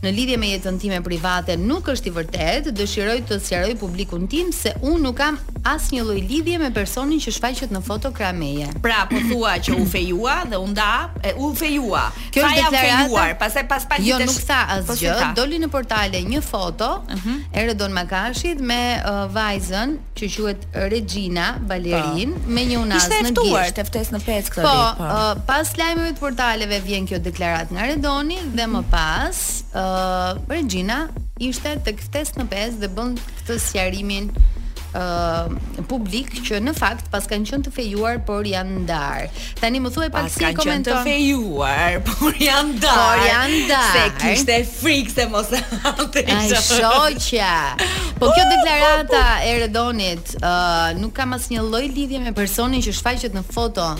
[0.05, 2.73] në lidhje me jetën time private nuk është i vërtetë.
[2.77, 7.33] Dëshiroj të sqaroj publikun tim se unë nuk kam asnjë lloj lidhje me personin që
[7.37, 8.67] shfaqet në foto krameje.
[8.85, 10.89] Pra, po thua që u fejua dhe u nda,
[11.25, 12.03] e, u fejua.
[12.33, 15.15] Kjo është deklaruar, Pastaj pas pas Jo, nuk tha asgjë.
[15.19, 17.33] Po Doli në portale një foto uh mhm.
[17.33, 17.59] -huh.
[17.61, 22.39] Eredon Makashit me uh, vajzën që quhet Regina Balerin pa.
[22.45, 22.49] Po.
[22.49, 23.65] me një unaz në gishtë.
[23.65, 24.95] Ishte ftuar në pesë këtë Po, pa.
[24.97, 25.03] Po.
[25.03, 29.37] uh, pas lajmeve të portaleve vjen kjo deklaratë nga Redoni dhe më pas
[29.73, 29.94] uh,
[30.49, 31.05] Regina
[31.39, 34.29] ishte të këftes në pes dhe bën këtë sjarimin
[34.95, 35.51] uh,
[35.91, 39.25] publik që në fakt pas kanë qënë të fejuar por janë ndar.
[39.59, 40.45] Tani më thuaj komenton.
[40.45, 42.97] Pas kanë të fejuar por janë ndar.
[43.01, 43.99] Por janë ndarë.
[43.99, 46.25] Se kishte frikë se mos e hante.
[46.25, 47.53] Ai shoqja.
[48.19, 53.35] Po kjo deklarata e Redonit uh, nuk kam asnjë lloj lidhje me personin që shfaqet
[53.35, 53.91] në foto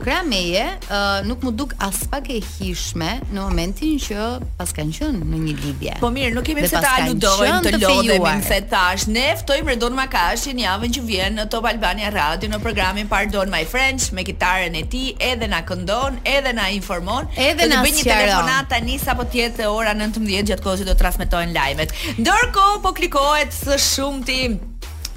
[0.00, 5.20] Krah meje, uh, nuk më duk as pak e hishme në momentin që paskan kanë
[5.24, 5.96] në një lidhje.
[6.02, 10.62] Po mirë, nuk kemi se ta aludojmë të, lodhemi se tash ne ftojmë Redon Makashin
[10.64, 14.84] javën që vjen në Top Albania Radio në programin Pardon My French me kitaren e
[14.92, 19.42] tij, edhe na këndon, edhe na informon, edhe na bën një telefonat tani sapo të
[19.44, 21.94] jetë ora 19 gjatë kohës që do të transmetojnë lajmet.
[22.20, 24.42] Ndërkohë po klikohet së shumti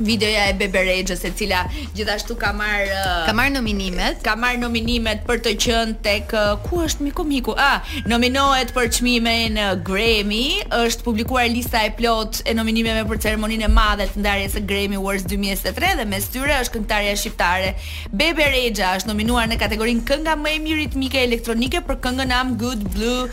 [0.02, 1.64] videoja e Bebe Regjës e cila
[1.96, 2.88] gjithashtu ka marr
[3.28, 7.54] ka marr nominimet, ka marr nominimet për të qenë tek uh, ku është Miku Miku?
[7.60, 13.68] Ah, nominohet për çmimin uh, Grammy, është publikuar lista e plot e nominimeve për ceremoninë
[13.68, 17.74] e madhe të ndarjes së Grammy Awards 2023 dhe mes tyre është këngëtarja shqiptare
[18.12, 22.56] Bebe Rexha është nominuar në kategorinë kënga më e mirë ritmike elektronike për këngën I'm
[22.62, 23.28] Good Blue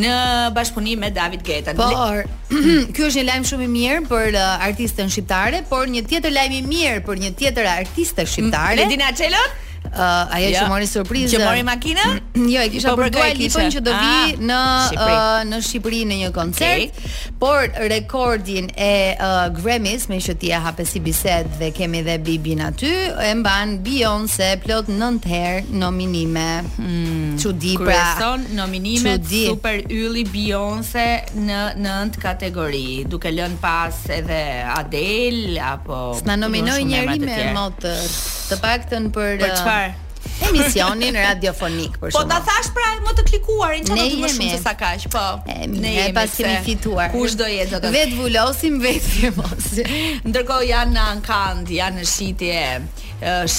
[0.00, 0.12] në
[0.56, 1.72] bashkëpunim me David Guetta.
[1.78, 2.24] Por,
[2.94, 6.54] ky është një lajm shumë i mirë për uh, artistën shqiptare, por një tjetër lajm
[6.58, 8.74] i mirë për një tjetër artiste shqiptare.
[8.74, 9.58] Mm, Ledina Çelon?
[9.94, 10.62] uh, ajo ja.
[10.64, 11.36] që mori surprizë.
[11.36, 12.18] Që mori makinën?
[12.52, 14.58] jo, e kisha po, për Dua Lipën që do vi ah, në
[14.96, 15.16] uh,
[15.48, 17.34] në Shqipëri në një koncert, okay.
[17.40, 22.16] por rekordin e uh, Grammys me që ti e hapë si bisedë dhe kemi dhe
[22.24, 22.90] Bibin aty,
[23.26, 26.46] e mban Beyoncé plot 9 herë nominime.
[27.42, 27.84] Çudi hmm.
[27.86, 27.90] pra.
[28.12, 31.04] Kryeson nominime super ylli Beyoncé
[31.36, 34.40] në 9 kategori, duke lënë pas edhe
[34.72, 38.06] Adele apo S'na nominoi njëri me motër,
[38.50, 39.81] të paktën për Për çfarë?
[40.48, 42.22] emisionin radiofonik për shkak.
[42.22, 45.06] Po ta thash pra më të klikuarin, çfarë do të më shumë se sa kaq,
[45.14, 45.22] po.
[45.68, 47.10] ne jemi pas kemi fituar.
[47.14, 49.08] Kush do jetë Vet vulosim, vet
[49.38, 49.94] vulosim.
[50.30, 52.60] Ndërkohë janë në ankand, janë në shitje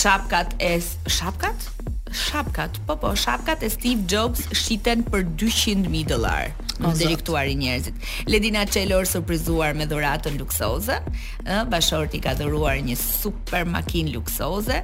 [0.02, 0.76] shapkat e
[1.19, 1.71] shapkat?
[2.13, 7.56] shapkat, po po, shapkat e Steve Jobs shiten për 200 mijë dollar në direktuar i
[7.60, 7.99] njerëzit.
[8.28, 10.95] Ledina Çelor surprizuar me dhuratën luksoze,
[11.45, 14.80] ë, bashorti ka dhuruar një super makinë luksoze.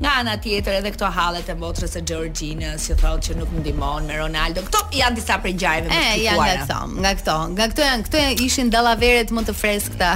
[0.00, 4.08] Nga ana tjetër edhe këto hallet e motrës së Georginës, si thotë që nuk ndihmon
[4.08, 4.64] me Ronaldo.
[4.70, 6.64] Këto janë disa prej gjajve më të kuara.
[6.64, 10.14] Ja, nga këto, nga këto janë, këto janë ishin dallaveret më të freskëta.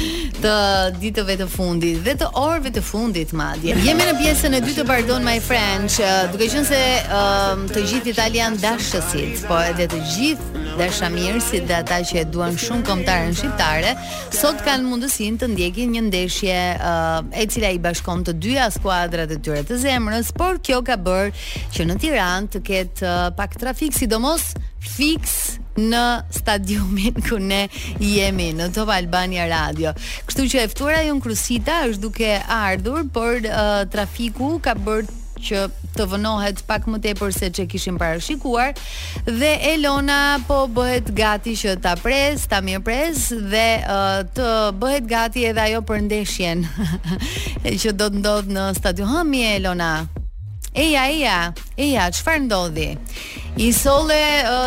[0.40, 0.56] të
[1.00, 3.74] ditëve të fundit dhe të orëve të fundit madje.
[3.84, 6.80] Jemi në pjesën e dytë të Pardon My Friend, që duke qenë se
[7.74, 12.86] të gjithë italian dashësit, po edhe të gjithë dashamirësit dhe ata që e duan shumë
[12.88, 13.92] kombëtarën shqiptare,
[14.38, 19.34] sot kanë mundësinë të ndjekin një ndeshje uh, e cila i bashkon të dyja skuadrat
[19.36, 21.34] e tyre të zemrës, por kjo ka bërë
[21.74, 24.52] që në Tiranë të ketë uh, pak trafik, sidomos
[24.94, 26.00] fiks në
[26.34, 27.66] stadiumin ku ne
[28.02, 29.92] jemi në Top Albania Radio.
[30.26, 35.60] Kështu që e ftuara Jon Krusita është duke ardhur, por uh, trafiku ka bërë që
[35.96, 38.74] të vënohet pak më tepër se që kishim parashikuar
[39.24, 44.50] dhe Elona po bëhet gati që ta pres, ta mirë pres dhe uh, të
[44.82, 46.66] bëhet gati edhe ajo për ndeshjen
[47.86, 49.92] që do të ndodhë në stadion Hëmi Elona
[50.76, 51.38] Eja, eja,
[51.82, 52.92] eja, qëfar ndodhi?
[53.60, 54.16] I solle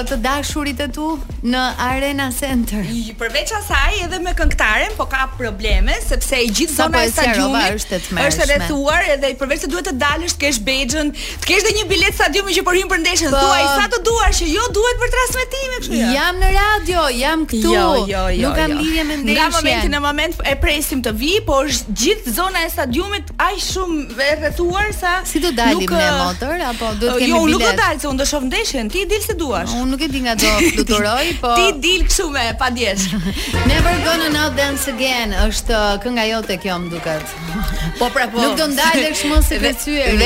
[0.06, 1.06] të dashurit e tu
[1.50, 2.84] në Arena Center.
[2.94, 7.10] I përveç asaj edhe me këngëtaren, po ka probleme sepse i gjithë zona po e
[7.10, 7.90] stadionit
[8.28, 11.10] është rrethuar edhe i përveç se duhet të dalësh të kesh bexhën,
[11.42, 13.34] të kesh edhe një biletë stadiumi që për hyn për ndeshën.
[13.34, 13.48] Po,
[13.80, 15.98] sa të duash që jo duhet për transmetime kështu.
[16.04, 16.12] Jo?
[16.18, 17.74] Jam në radio, jam këtu.
[17.74, 18.80] Jo, jo, jo, nuk kam jo.
[18.84, 19.42] lidhje me ndeshjen.
[19.42, 23.58] Nga momenti në moment e presim të vi, po është gjithë zona e stadiumit aq
[23.72, 27.84] shumë e rrethuar sa Si do dalim ne motor apo duhet të jo, kemi bilet?
[27.84, 29.08] Jo, nuk do se unë do shoh ndeshjen pyetjen.
[29.08, 29.74] Ti dil se duash.
[29.78, 33.14] Unë nuk e di nga do fluturoj, po Ti dil kështu me padijesh.
[33.68, 37.36] Never gonna not dance again është uh, kënga jote kjo më duket.
[38.00, 38.42] Po pra po.
[38.42, 40.22] Nuk do ndalesh më se vetësyer.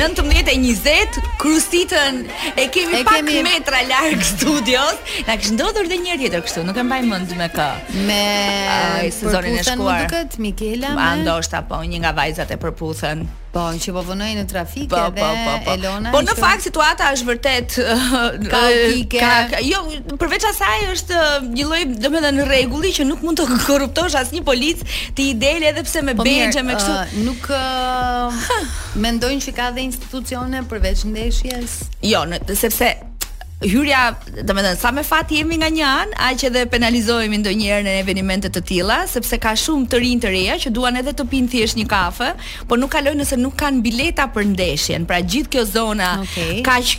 [0.04, 2.20] 19:20 krustitën
[2.58, 3.38] e kemi e pak kemi...
[3.46, 4.94] metra larg studios.
[5.28, 7.70] Na kish ndodhur edhe një herë tjetër kështu, nuk e mbaj mend me kë.
[8.10, 8.20] Me
[9.10, 10.04] sezonin e shkuar.
[10.04, 10.90] Më duket Mikela.
[10.98, 13.18] Ma ndoshta po një nga vajzat e përputhen.
[13.54, 15.74] Po, që po vënoj në trafik po, edhe po, po, po.
[15.78, 16.10] Elona.
[16.10, 17.76] Po në fakt situata është vërtet
[18.52, 19.20] kaotike.
[19.20, 19.84] Ka, ka, jo,
[20.18, 21.20] përveç asaj është
[21.52, 24.82] një lloj domethënë rregulli që nuk mund të korruptosh asnjë polic
[25.14, 26.98] të i edhe pse me po, bengje me kështu.
[26.98, 28.52] Uh, nuk uh,
[29.04, 31.78] mendojnë që ka dhe institucione përveç ndeshjes.
[32.10, 32.90] Jo, në, sepse
[33.62, 34.00] hyrja,
[34.44, 38.62] domethënë sa me fat jemi nga një anë, aq edhe penalizohemi ndonjëherë në evente të
[38.66, 41.86] tilla, sepse ka shumë të rinj të reja që duan edhe të pinë thjesht një
[41.92, 42.32] kafe,
[42.70, 45.06] por nuk kalojnë nëse nuk kanë bileta për ndeshjen.
[45.08, 46.62] Pra gjithë kjo zona okay.
[46.66, 46.98] kaq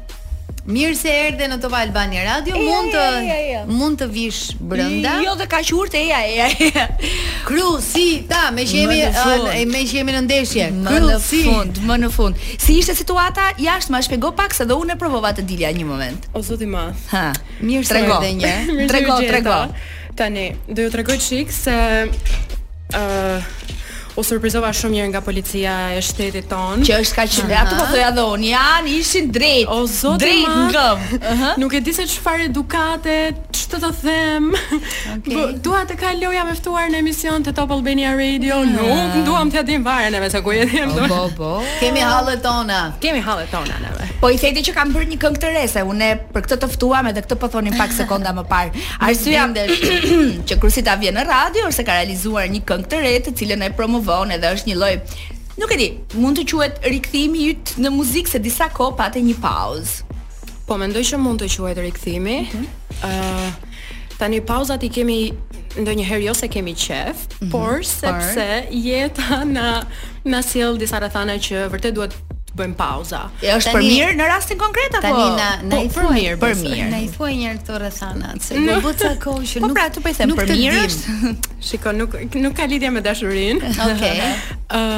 [0.61, 2.53] Mirë se erdhe në Top Albania Radio.
[2.53, 3.61] Eja, mund të eja, eja, eja.
[3.65, 5.15] mund të vish brenda.
[5.25, 6.83] Jo dhe kaq urtë eja eja.
[7.47, 10.67] Kru si ta, me që jemi me që jemi në ndeshje.
[10.83, 11.41] Më në si.
[11.47, 12.45] fund, më në fund.
[12.61, 13.89] Si ishte situata jashtë?
[13.91, 16.29] Ma shpjego pak se do unë provova të dilja një moment.
[16.37, 16.91] O zoti ma.
[17.09, 17.31] Ha.
[17.65, 18.53] Mirë se erdhe një.
[18.91, 19.59] Trego, trego.
[20.15, 23.53] Tani do ju tregoj çik se ë uh,
[24.15, 26.81] u surprizova shumë mirë nga policia e shtetit ton.
[26.85, 29.69] Që është kaq shumë ato po thoja dhe oni janë ishin drejt.
[29.71, 30.73] O zot, drejt ngëm.
[30.73, 31.21] Ëhë.
[31.21, 31.53] Uh -huh.
[31.61, 33.15] Nuk e di se çfarë edukate
[33.57, 34.51] ç'të të them.
[35.63, 38.55] Dua të kaloja me ftuar në emision të Top Albania Radio.
[38.65, 40.81] Nuk duam të hadim varen në sa ku jemi.
[40.93, 41.63] Po po po.
[41.79, 42.93] Kemi hallet tona.
[42.99, 44.05] Kemi hallet tona neve.
[44.21, 46.67] Po i thejti që kanë bërë një këngë të re se unë për këtë të
[46.75, 48.71] ftuam edhe këtë po thonim pak sekonda më parë.
[48.99, 49.47] Arsyeja
[50.47, 50.69] që kur
[50.99, 54.33] vjen në radio ose ka realizuar një këngë të re, të cilën e promo vën
[54.35, 54.91] edhe është një lloj
[55.61, 55.87] nuk e di,
[56.17, 60.15] mund të quhet rikthimi yt në muzikë se disa kohë patë një pauzë.
[60.67, 62.37] Po mendoj që mund të quhet rikthimi.
[62.47, 62.69] Mhm.
[63.05, 63.47] Ëh uh,
[64.17, 65.19] tani pauzat i kemi
[65.77, 67.51] ndonjëherë jo se kemi qef, mhm.
[67.53, 69.69] por sepse jeta na
[70.25, 72.17] na sjell disa rrethana që vërtet duhet
[72.57, 73.21] bëjmë pauza.
[73.43, 75.07] E është për mirë në rastin konkret apo?
[75.07, 76.87] Tani na na po, i thuaj mirë, për po, mirë.
[76.91, 79.71] Na i thuaj një herë këto rrethana, se do bëj ca kohë që po, nuk.
[79.75, 81.33] Po pra, të pajsem për mirë është.
[81.69, 83.71] Shiko, nuk nuk ka lidhje me dashurinë.
[83.89, 84.23] Okej.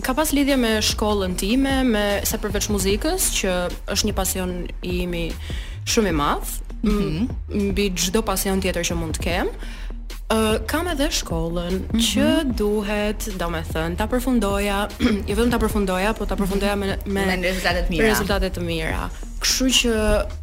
[0.00, 3.56] Ë ka pas lidhje me shkollën time, me sa përveç muzikës, që
[3.94, 4.52] është një pasion
[4.86, 5.26] i imi
[5.86, 7.10] shumë i madh, mhm.
[7.46, 8.06] mbi mm -hmm.
[8.06, 9.48] çdo pasion tjetër që mund të kem.
[10.30, 11.98] Uh, kam edhe shkollën mm -hmm.
[12.00, 14.78] që duhet, do me thënë, ta përfundoja,
[15.28, 16.42] jo vetëm ta përfundoja, po ta mhm.
[16.44, 18.06] përfundoja me, me, me rezultatet mira.
[18.06, 19.10] rezultatet të mira.
[19.42, 19.92] Kështu që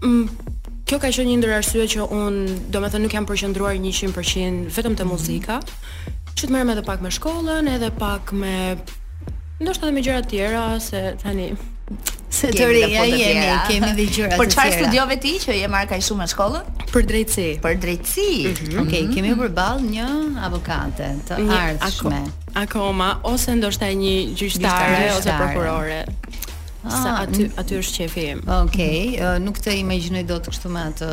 [0.04, 0.26] mm,
[0.88, 2.34] kjo ka qenë një ndër arsye që un,
[2.71, 5.12] do me thënë, nuk jam përqendruar 100% vetëm te mhm.
[5.13, 5.56] muzika.
[5.56, 6.36] Mm -hmm.
[6.38, 8.54] Që të merrem edhe pak me shkollën, edhe pak me
[9.62, 11.54] ndoshta edhe me gjëra tjera se tani
[12.29, 14.37] Se të reja jemi, kemi dhe gjyra të tjera.
[14.37, 16.65] Për qëfar studiove ti që je marrë i shumë në shkollën?
[16.91, 17.45] Për drejtësi.
[17.63, 18.31] Për drejtësi.
[18.31, 18.81] Mm -hmm.
[18.83, 19.13] Okej, mhm.
[19.15, 20.07] kemi përbal një
[20.45, 22.21] avokate të ardhshme.
[22.53, 26.05] Ako, akoma, ose ndoshta një gjyqtare ose prokurore.
[26.83, 28.39] Ah, Sa aty aty është qefi im.
[28.39, 31.09] Okej, okay, uh, nuk të imagjinoj dot kështu me atë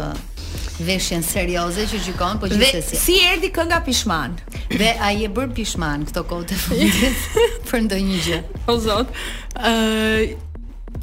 [0.79, 2.97] veshjen serioze që gjykon, po gjithsesi.
[2.97, 4.33] Si erdhi kënga pishman?
[4.79, 7.17] Dhe a je bër pishman këto kohë të fundit
[7.71, 8.39] për ndonjë gjë?
[8.67, 9.09] O zot.
[9.57, 10.54] uh,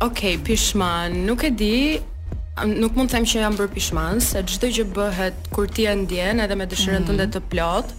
[0.01, 1.75] okay, pishman, nuk e di,
[2.75, 5.93] nuk mund të them që jam bërë pishman, se çdo gjë bëhet kur ti e
[6.01, 7.09] ndjen edhe me dëshirën mm -hmm.
[7.09, 7.93] tënde të plot.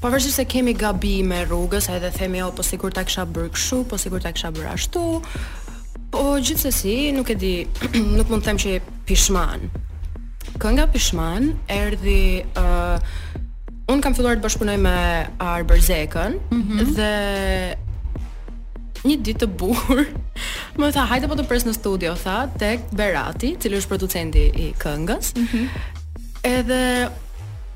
[0.00, 3.94] Pavarësisht se kemi gabime rrugës, edhe themi jo, po sigur ta kisha bërë kështu, po
[4.02, 5.04] sigur ta kisha bërë ashtu.
[6.12, 7.54] Po gjithsesi, nuk e di,
[8.18, 9.60] nuk mund të them që jam pishman.
[10.60, 12.20] Kënga pishman erdhi
[12.54, 12.98] ë uh,
[13.92, 14.98] Un kam filluar të bashkunoj me
[15.38, 16.86] Arber Zekën mm -hmm.
[16.96, 17.12] dhe
[19.06, 20.06] një ditë të bukur
[20.78, 24.44] më tha, hajde po të pres në studio, tha, tek Berati, i cili është producenti
[24.64, 25.34] i këngës.
[25.36, 25.66] Mm -hmm.
[26.42, 27.10] Edhe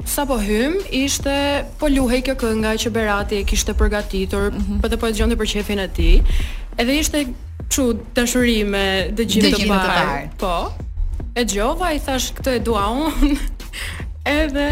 [0.05, 1.35] sa po hym, ishte
[1.79, 4.81] po luhej kjo kënga që Berati e kishte përgatitur, mm -hmm.
[4.81, 6.23] po të po e dëgjonte për qefin e tij.
[6.79, 7.27] Edhe ishte
[7.71, 7.83] çu
[8.17, 8.85] dashuri me
[9.19, 10.29] dëgjim të parë.
[10.39, 10.73] Po.
[11.37, 13.37] E djova i thash këtë e dua unë.
[14.43, 14.67] edhe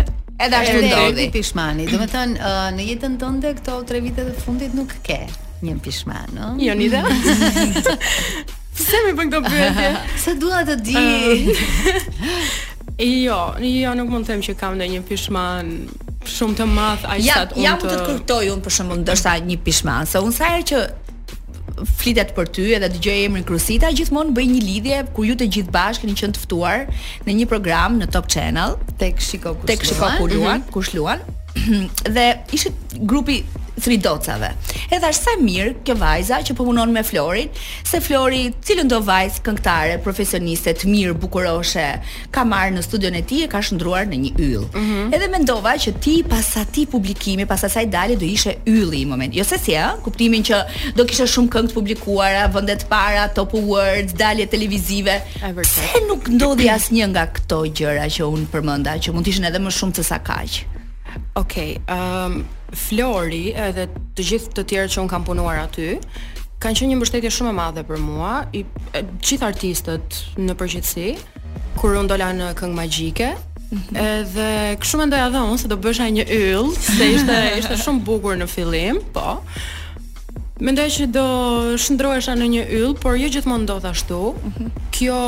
[0.44, 1.16] edhe ashtu ndodhi.
[1.24, 1.84] Ti pishmani.
[1.92, 5.20] Domethën uh, në jetën tënde këto 3 vite të fundit nuk ke
[5.64, 6.54] një pishman, no?
[6.60, 7.02] Jo, një da.
[8.76, 9.90] Pse me bën këto pyetje?
[10.20, 10.96] Sa dua të di.
[10.98, 12.26] Um,
[13.24, 15.70] jo, jo nuk mund të them që kam ndonjë pishman
[16.26, 17.64] shumë të madh aq ja, ja, unë.
[17.64, 17.88] Ja, të...
[17.88, 20.86] të kërtoj unë për shembull ndoshta një pishman, se unë sajrë herë që
[22.00, 25.74] flitet për ty edhe dëgjoj emrin Krusita gjithmonë bëj një lidhje ku ju të gjithë
[25.74, 26.86] bashkë keni qenë të ftuar
[27.26, 31.20] në një program në Top Channel tek Shiko kushluan tek Shiko Luan, Kush Luan.
[31.54, 31.86] Mhm.
[32.16, 32.72] dhe ishte
[33.04, 33.42] grupi
[33.80, 34.50] 3 docave.
[34.90, 37.50] Edhe është sa mirë kjo vajza që po punon me Florin,
[37.86, 41.84] se Flori, cilën do vajz këngëtare profesioniste të mirë bukuroshe,
[42.34, 44.64] ka marrë në studion e tij e ka shndruar në një yll.
[44.72, 45.14] Mm -hmm.
[45.16, 49.34] Edhe mendova që ti pas atij publikimi, pas asaj dalje do ishe ylli i moment.
[49.36, 50.56] Jo se si, ha, kuptimin që
[50.96, 55.22] do kishe shumë këngë të publikuara, vende të para, top words, dalje televizive.
[55.74, 59.58] Se nuk ndodhi asnjë nga këto gjëra që un përmenda që mund të ishin edhe
[59.58, 60.75] më shumë se sa kaq.
[61.35, 65.96] Okej, okay, um, ehm, Flori edhe të gjithë të tjerë që un kam punuar aty,
[66.62, 68.64] kanë qenë një mbështetje shumë e madhe për mua, i
[68.98, 71.11] gjithë artistët në përgjithësi,
[71.79, 73.31] kur un dola në këngë magjike.
[73.66, 73.96] Mhm.
[74.00, 74.50] Edhe
[74.81, 79.02] kështu mendoja dhe se do bësha një yll, se ishte ishte shumë bukur në fillim,
[79.14, 79.40] po.
[80.59, 81.22] Mendoj që do
[81.76, 84.22] shndrohesha në një yll, por jo gjithmonë ndodh ashtu.
[84.46, 84.68] Mhm.
[84.96, 85.18] Kjo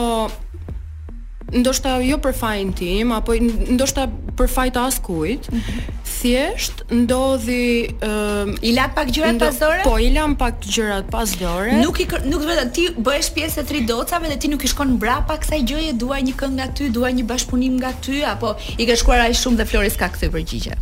[1.53, 4.07] ndoshta jo për fajin tim, apo ndoshta
[4.37, 5.47] për faj të askujt.
[5.53, 5.87] Mm -hmm.
[6.19, 9.81] Thjesht ndodhi ëm i la pak gjërat pas dore?
[9.85, 11.73] Po, i la pak gjërat pas dore.
[11.83, 14.93] Nuk i nuk vetë ti bëhesh pjesë e tri docave dhe ti nuk i shkon
[14.99, 18.87] mbrapa kësaj gjëje, dua një këngë nga ty, dua një bashkëpunim nga ty apo i
[18.87, 20.75] ke shkuar ai shumë dhe Floris ka kthyer përgjigje.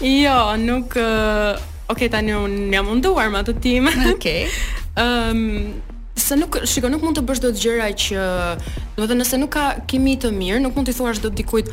[0.24, 1.56] jo, nuk uh,
[1.88, 3.86] Ok, tani unë jam munduar me të tim.
[4.12, 4.26] Ok.
[5.06, 5.74] Ëm um,
[6.16, 8.24] se nuk shikoj nuk mund të bësh dot gjëra që
[8.96, 11.68] do të thënë nëse nuk ka kimi të mirë, nuk mund t'i thuash dot dikujt,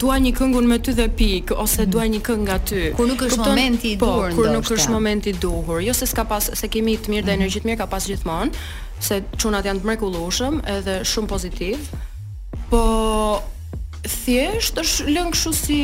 [0.00, 1.92] dua një këngë me ty dhe pik ose mhm.
[1.92, 2.84] dua një këngë nga ty.
[2.96, 4.30] Kur nuk është momenti i po, duhur.
[4.30, 5.82] Po, kur nuk është momenti i duhur.
[5.84, 7.40] Jo se s'ka pas se kimi të mirë dhe mhm.
[7.40, 8.64] energji të mirë ka pas gjithmonë,
[9.02, 11.90] se çunat janë të mrekullueshëm edhe shumë pozitiv.
[12.72, 12.80] Po
[14.02, 15.76] thjesht është lënë kështu si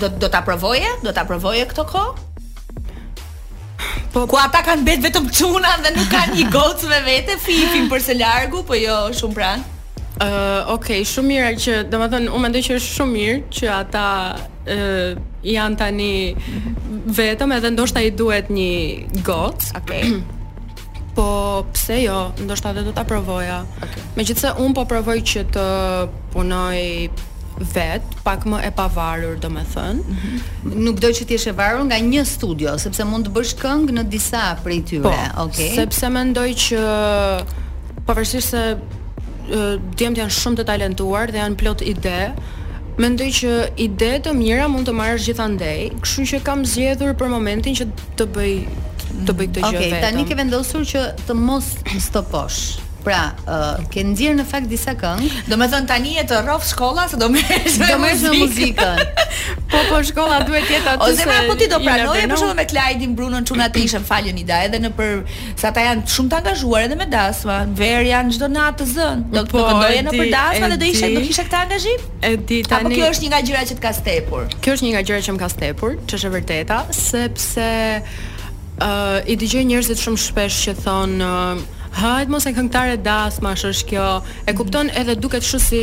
[0.00, 0.88] do do ta provoje?
[1.04, 2.14] Do ta provoje këtë kohë?
[4.12, 7.88] Po ku ata kanë bërë vetëm çuna dhe nuk kanë një gocë me vete, fifin
[7.90, 9.64] për së largu, po jo shumë pranë.
[10.18, 13.68] Uh, ok, shumë mirë që domethënë, më thënë, unë mendoj që është shumë mirë që
[13.70, 16.14] ata uh, janë tani
[17.18, 19.62] vetëm edhe ndoshta i duhet një goc.
[19.78, 19.92] Ok.
[21.18, 21.28] po
[21.74, 23.60] pse jo, ndoshta edhe do ta provoja.
[23.78, 24.02] Okay.
[24.18, 25.68] Megjithse un po provoj që të
[26.34, 26.82] punoj
[27.74, 30.02] vet, pak më e pavarur, domethënë.
[30.02, 30.76] Mhm.
[30.82, 33.96] Nuk do që të jesh e varur nga një studio, sepse mund të bësh këngë
[34.00, 35.16] në disa prej tyre, po,
[35.46, 35.72] okay?
[35.78, 36.82] Sepse mendoj që
[38.08, 38.62] pavarësisht se
[39.98, 42.16] djemt janë shumë të talentuar dhe janë plot ide.
[42.98, 47.76] Mendoj që ide të mira mund të marrësh gjithandaj, kështu që kam zgjedhur për momentin
[47.78, 47.88] që
[48.20, 48.52] të bëj
[49.28, 49.78] të bëj këtë gjë vetëm.
[49.78, 51.72] Okej, tani ke vendosur që të mos
[52.08, 52.60] stoposh.
[53.04, 55.26] Pra, uh, ke nxjerr në fakt disa këngë.
[55.48, 58.08] Do me thënë tani e të rrof shkolla, se do me shme do me
[58.40, 58.98] muzikën.
[59.70, 61.26] po, po, shkolla duhet jetë aty se...
[61.28, 64.44] Ose po ti do pranoje, për shumë me Klajdin, Brunën, që të ishën falje një
[64.50, 65.14] da, edhe në për...
[65.54, 69.28] Se ata janë shumë të angazhuar edhe me dasma, Verja janë gjdo në atë zënë.
[69.38, 69.78] Do, po, do
[70.08, 72.04] në për dasma dhe do ishe, do kishe këta angazhim?
[72.22, 72.82] E tani...
[72.82, 74.52] Apo kjo është një nga gjyra që të ka stepur?
[74.58, 77.70] Kjo është një nga gjyra që më ka stepur, që e vërteta, sepse...
[78.78, 81.62] Uh, i dëgjoj të shumë shpesh që thon uh,
[81.96, 84.08] hajt mos e këngëtare dasmash është kjo.
[84.48, 85.82] E kupton edhe duket shu si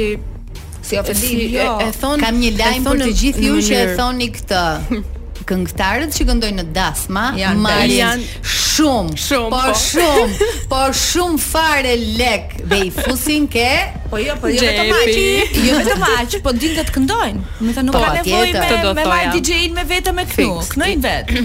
[0.85, 1.43] si ofendim.
[1.55, 4.65] Jo, e, e thon, kam një lajm për të gjithë ju që e thoni këtë.
[5.45, 8.23] Këngëtarët që këndojnë në dasma janë marrin janë...
[8.49, 13.67] shumë, shumë, po, po shumë, po shumë fare lek dhe i fusin ke.
[14.09, 15.53] Po jo, po jo vetëm aq.
[15.67, 17.45] Jo vetëm aq, po dinë të këndojnë.
[17.59, 20.75] Do të thonë nuk po, ka nevojë me me, me DJ-in me vetëm me knuk,
[20.81, 21.35] në vet.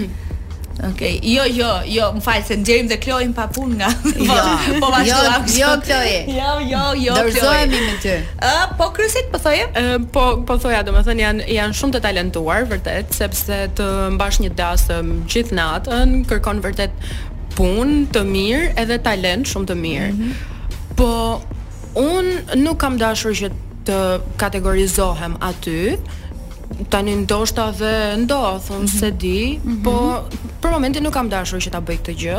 [0.86, 1.20] Okej.
[1.20, 1.20] Okay.
[1.28, 3.90] Jo, jo, jo, më falë se ndjerim dhe Kloin pa punë nga.
[4.20, 4.76] Jo.
[4.82, 4.92] po vazhdo.
[4.92, 6.12] Po jo, lakë, jo Kloi.
[6.36, 7.12] Jo, jo, jo.
[7.18, 8.14] Dorzohemi me ty.
[8.44, 9.66] Ë, po kryesit po thoje?
[9.76, 14.52] Ë, po po thoja, domethën janë janë shumë të talentuar vërtet, sepse të mbash një
[14.60, 15.00] dasë
[15.30, 17.12] gjithë natën kërkon vërtet
[17.58, 20.10] punë të mirë edhe talent shumë të mirë.
[20.12, 20.96] Mm -hmm.
[20.96, 21.12] Po
[22.00, 23.50] unë nuk kam dashur që
[23.84, 23.98] të
[24.36, 25.98] kategorizohem aty,
[26.90, 27.94] tani ndoshta dhe
[28.24, 28.98] ndo, unë mm -hmm.
[29.00, 29.84] se di, mm -hmm.
[29.84, 29.96] po
[30.62, 32.38] për momentin nuk kam dashur që ta bëj këtë gjë.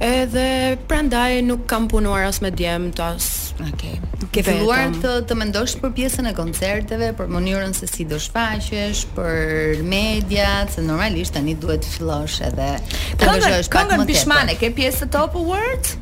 [0.00, 3.54] Edhe prandaj nuk kam punuar as me djem të as.
[3.62, 3.72] Okej.
[3.72, 3.98] Okay.
[4.32, 9.06] Ke filluar të të mendosh për pjesën e koncerteve, për mënyrën se si do shfaqesh,
[9.16, 12.70] për media, se normalisht tani duhet të fillosh edhe
[13.18, 14.06] të ndoshësh pak më tepër.
[14.06, 15.96] Bishmane, ke pjesë të Top Awards?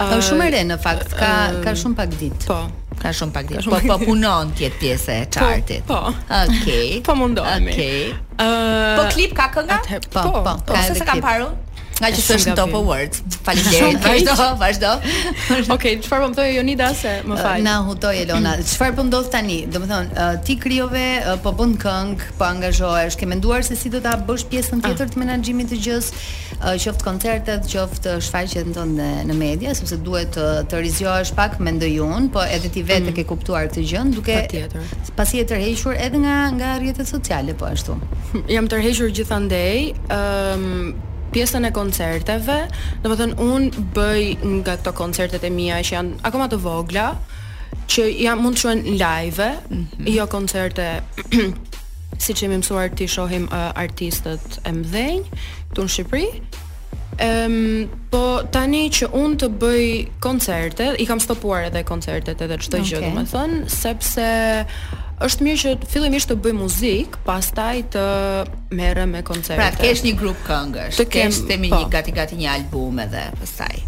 [0.00, 1.30] është shumë e re në fakt, ka
[1.64, 2.46] ka shumë pak ditë.
[2.48, 2.60] Po.
[3.00, 3.62] Ka shumë pak ditë.
[3.72, 5.84] Po po punon ti atë pjesë e chartit.
[5.88, 6.40] Po, po.
[6.44, 7.00] Okej.
[7.06, 7.72] Po mundohemi.
[7.72, 8.02] Okej.
[8.98, 9.78] Po klip ka kënga?
[10.12, 10.32] Po, po.
[10.44, 10.84] Po, po.
[10.84, 11.48] s'e kam parë.
[12.00, 13.18] Nga që të është në Top Awards.
[13.44, 14.02] Faleminderit.
[14.02, 14.90] Vazhdo, vazhdo.
[15.74, 17.64] Okej, çfarë po më thojë Jonida se më fal.
[17.66, 18.54] Na hutoi Elona.
[18.64, 19.58] Çfarë po ndodh tani?
[19.68, 21.04] Do të thonë, ti krijove
[21.44, 23.18] po bën këngë, po angazhohesh.
[23.20, 24.84] Ke menduar se si do ta bësh pjesën ah.
[24.88, 26.08] tjetër të menaxhimit të gjës,
[26.86, 32.30] qoftë koncertet, qoftë shfaqjet në tonë në media, sepse duhet të të pak me ndëjun,
[32.32, 33.16] po edhe ti vetë mhm.
[33.20, 34.64] ke kuptuar këtë gjën, duke
[35.20, 37.98] pasi e tërhequr edhe nga nga rrjetet sociale po ashtu.
[38.48, 39.92] Jam tërhequr gjithandaj.
[40.10, 42.60] Ëm pjesën e koncerteve,
[43.04, 44.24] do të thënë un bëj
[44.60, 47.08] nga ato koncertet e mia që janë akoma të vogla,
[47.90, 50.14] që jam mund të shohin live, mm -hmm.
[50.16, 50.86] jo koncerte
[52.22, 55.30] si që jemi mësuar ti shohim uh, artistët e mdhenjë,
[55.70, 56.30] këtu në Shqipëri,
[57.28, 62.80] um, po tani që unë të bëj koncertet, i kam stopuar edhe koncertet edhe qëtoj
[62.80, 62.90] okay.
[62.90, 64.28] gjithë, dhe me thënë, sepse
[65.24, 68.04] është mirë që fillimisht të bëj muzikë, pastaj të
[68.78, 69.58] merrem me koncerte.
[69.60, 71.82] Pra, kesh një grup këngësh, të kesh themi po.
[71.82, 73.84] një gati gati një album edhe pastaj.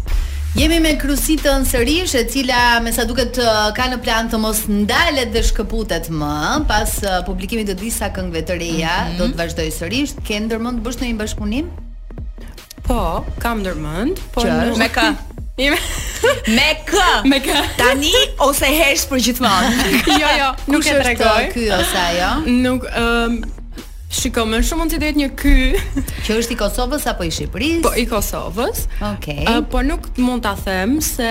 [0.53, 3.39] Jemi me Krusitën sërish, e cila me sa duket
[3.73, 6.35] ka në plan të mos ndalet dhe shkëputet më,
[6.69, 6.93] pas
[7.25, 9.17] publikimit të disa këngëve të reja, mm -hmm.
[9.17, 11.65] do të vazhdoj sërish, ke ndërmënd bësh në bashkëpunim?
[12.85, 14.43] Po, kam ndërmënd, po
[14.77, 15.15] Me ka?
[15.57, 15.77] Ime.
[16.55, 16.93] Me k.
[17.25, 17.47] Me k.
[17.77, 18.09] Tani
[18.41, 19.91] ose hesh për gjithmonë.
[20.23, 21.43] jo, jo, nuk e tregoj.
[21.53, 22.31] Ky ose ajo?
[22.49, 23.43] Nuk ëm um,
[24.13, 25.53] Shikoj më shumë mund të jetë një ky
[26.27, 27.79] që është i Kosovës apo i Shqipërisë.
[27.81, 28.83] Po i Kosovës.
[29.09, 29.37] Okej.
[29.47, 29.61] Okay.
[29.73, 31.25] Po nuk mund ta them se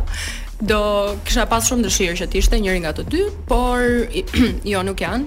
[0.63, 3.83] Do kisha pas shumë dëshirë që të ishte njëri nga të dy, por
[4.73, 5.27] jo nuk janë.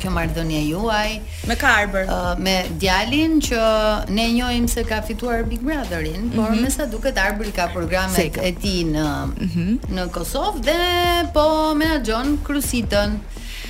[0.00, 1.14] kjo marrëdhënie juaj?
[1.50, 2.08] Me Karbër.
[2.08, 3.64] Uh, me djalin që
[4.08, 6.76] ne e njohim se ka fituar Big Brotherin, por mm -hmm.
[6.78, 8.40] sa duket Arbri ka programet Seka.
[8.46, 9.92] e tij në mm -hmm.
[9.96, 10.80] në Kosovë dhe
[11.36, 11.46] po
[11.76, 13.10] menaxhon Krusitën.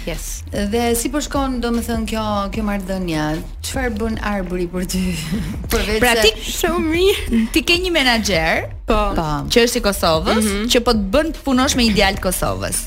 [0.09, 0.43] Yes.
[0.49, 2.25] Dhe si po shkon, do më thënë, kjo,
[2.55, 3.25] kjo marrëdhënia?
[3.69, 5.03] qëfar bën arbëri për ty?
[5.73, 7.41] Përveç pra ti, shumë mirë.
[7.53, 8.99] ti ke një menager, po.
[9.19, 10.71] po, që është i Kosovës, mm -hmm.
[10.73, 12.79] që po të bën të punosh me ideal të Kosovës.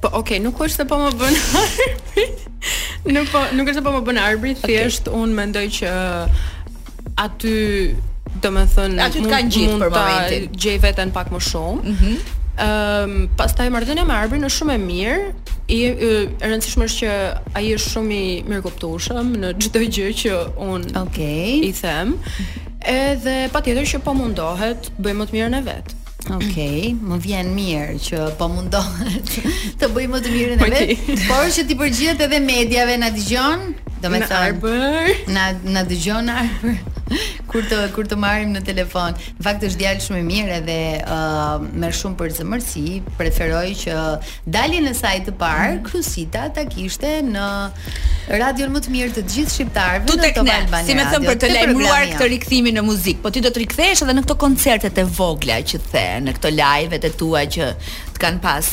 [0.00, 1.34] Po, okay, nuk është se po më bën
[3.16, 4.68] nuk, po, nuk është se po më bën arbëri, okay.
[4.68, 5.88] thjesht unë mendoj që
[7.24, 7.54] aty
[8.42, 12.16] do më thënë të kanë gjithë për momentin gjej veten pak më shumë mm -hmm.
[12.60, 15.22] Ëm, ehm, uh, pastaj marrëdhënia me Arbrin është shumë e mirë.
[15.70, 17.12] I e uh, rëndësishme është që
[17.56, 20.34] ai është shumë i mirëkuptueshëm në çdo gjë që
[20.66, 21.62] un okay.
[21.64, 22.16] i them.
[22.84, 25.94] Edhe patjetër që po mundohet bëj më të mirën e vet.
[26.30, 29.30] Okej, okay, më vjen mirë që po mundohet
[29.80, 33.64] të bëj më të mirën e vet, por që ti përgjigjet edhe mediave na dëgjon,
[34.04, 35.46] domethënë na
[35.76, 36.89] na dëgjon Arbër.
[37.50, 39.16] kur të kur të marrim në telefon.
[39.38, 42.84] Në fakt është djalë shumë i mirë edhe uh, me shumë për zemërsi,
[43.18, 43.96] preferoj që
[44.56, 45.80] dalin në saj të parë, mm.
[45.88, 47.48] Krusita ta kishte në
[48.40, 50.84] radion më të mirë të gjithë shqiptarëve në Top Albania.
[50.84, 53.24] Tu si më thën për të lajmëruar këtë rikthimin në muzikë.
[53.24, 56.54] Po ti do të rikthehesh edhe në këto koncertet e vogla që the, në këto
[56.56, 57.72] live-et e tua që
[58.16, 58.70] të kanë pas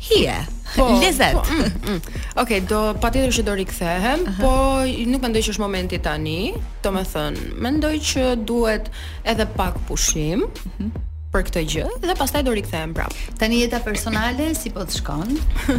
[0.00, 0.46] Hie.
[0.78, 1.32] Po, Lezet.
[1.34, 2.00] Po, mm, mm.
[2.38, 4.38] Okej, okay, do patjetër që do rikthehem, uh -huh.
[4.40, 4.50] po
[4.86, 6.54] nuk mendoj që është momenti tani.
[6.84, 8.90] Domethën, mendoj që duhet
[9.24, 10.38] edhe pak pushim.
[10.42, 10.90] Uh mhm.
[10.90, 13.16] -huh për këtë gjë dhe pastaj do rikthehem prapë.
[13.40, 15.32] Tani jeta personale si po të shkon?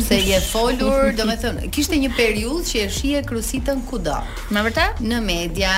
[0.06, 4.14] Se je folur, domethënë, kishte një periudhë që e shihe krusitën kudo.
[4.54, 5.08] Në vërtetë?
[5.10, 5.72] Në media,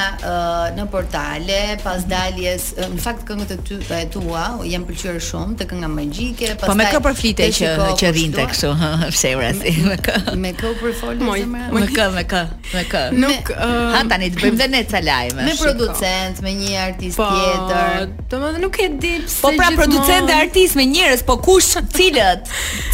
[0.75, 5.55] në portale, pas daljes, në fakt këngët e ty e tua, u jam pëlqyer shumë
[5.61, 7.71] te kënga magjike, pastaj Po me kë përflite që
[8.03, 8.91] që rinte kështu, hë,
[9.39, 9.75] ura si?
[9.87, 10.17] Me kë?
[10.43, 11.69] Me kë u më zemra?
[11.71, 12.43] Me kë, me kë,
[12.75, 13.05] me kë.
[13.23, 15.47] Nuk ha tani të bëjmë dhe ne ca lajme.
[15.47, 18.13] Me producent, me një artist po, tjetër.
[18.33, 22.45] Domethënë nuk e di po, pse pra producente dhe artist me njerëz, po kush cilët?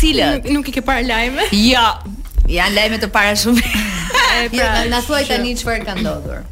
[0.02, 0.48] Cilët?
[0.52, 1.48] Nuk i ke parë lajme?
[1.54, 1.80] Jo.
[1.80, 1.88] Ja,
[2.60, 3.64] janë lajme të para shumë.
[4.38, 6.46] Pra, ja, na thuaj tani çfarë ka ndodhur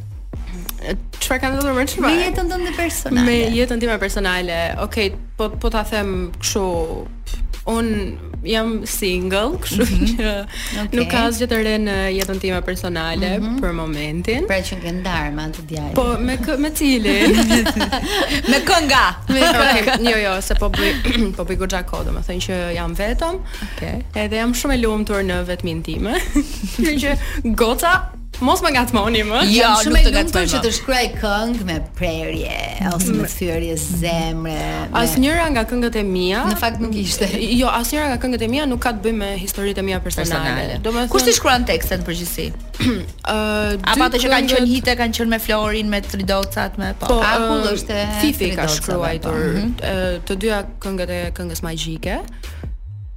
[1.21, 2.07] çfarë ka ndodhur çfarë?
[2.07, 3.25] Me jetën tënde personale.
[3.27, 4.59] Me jetën time personale.
[4.85, 6.67] Okej, okay, po po ta them kështu
[7.71, 7.87] un
[8.45, 10.09] jam single, kështu mm -hmm.
[10.09, 10.25] që
[10.83, 10.99] okay.
[10.99, 13.61] nuk ka asgjë të re në jetën time personale mm -hmm.
[13.63, 14.47] për momentin.
[14.51, 15.93] Pra që ke ndarë me atë djalë.
[15.97, 17.31] Po me kë, me cilin?
[18.51, 19.05] me kënga.
[19.33, 20.93] Me okay, Jo, jo, se po bëj
[21.37, 23.35] po bëj goxha kodë, më thënë që jam vetëm.
[23.75, 23.95] Okej.
[24.11, 24.25] Okay.
[24.25, 26.13] Edhe jam shumë e lumtur në vetminë time.
[27.01, 27.17] që
[27.57, 27.95] goca
[28.43, 29.43] Mos më gatmoni më.
[29.47, 30.41] Jo, ja, nuk të gatmoj.
[30.51, 32.55] që të shkruaj këngë me prerje
[32.91, 34.51] ose me fyerje zemre.
[34.51, 34.87] Me...
[34.99, 36.41] Asnjëra nga këngët e mia.
[36.49, 37.29] Në fakt nuk ishte.
[37.61, 40.79] Jo, asnjëra nga këngët e mia nuk ka të bëjë me historitë e mia personale.
[40.83, 42.47] Domethënë Kush i shkruan tekstet për gjithësi?
[42.91, 47.07] Ëh, apo ato që kanë qenë hite kanë qenë me Florin, me Tridocat, me pa.
[47.13, 49.73] Po, po është Fifi ka shkruar mhm.
[50.27, 52.19] të dyja këngët e këngës magjike.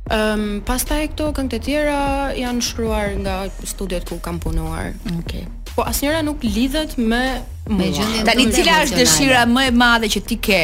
[0.08, 1.96] Um, pastaj këto këngët e tjera
[2.32, 4.94] janë shkruar nga studiot ku kam punuar.
[5.18, 5.44] Okej.
[5.44, 5.72] Okay.
[5.76, 8.24] Po asnjëra nuk lidhet me me gjendjen.
[8.24, 10.60] Tani cila është dëshira më e madhe që ti ke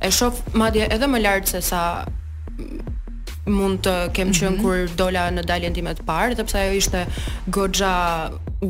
[0.06, 1.82] e shoh madje edhe më lart se sa
[3.58, 4.62] mund të kem mm -hmm.
[4.62, 7.00] kur dola në daljen time të parë sepse ajo ishte
[7.56, 7.94] goxha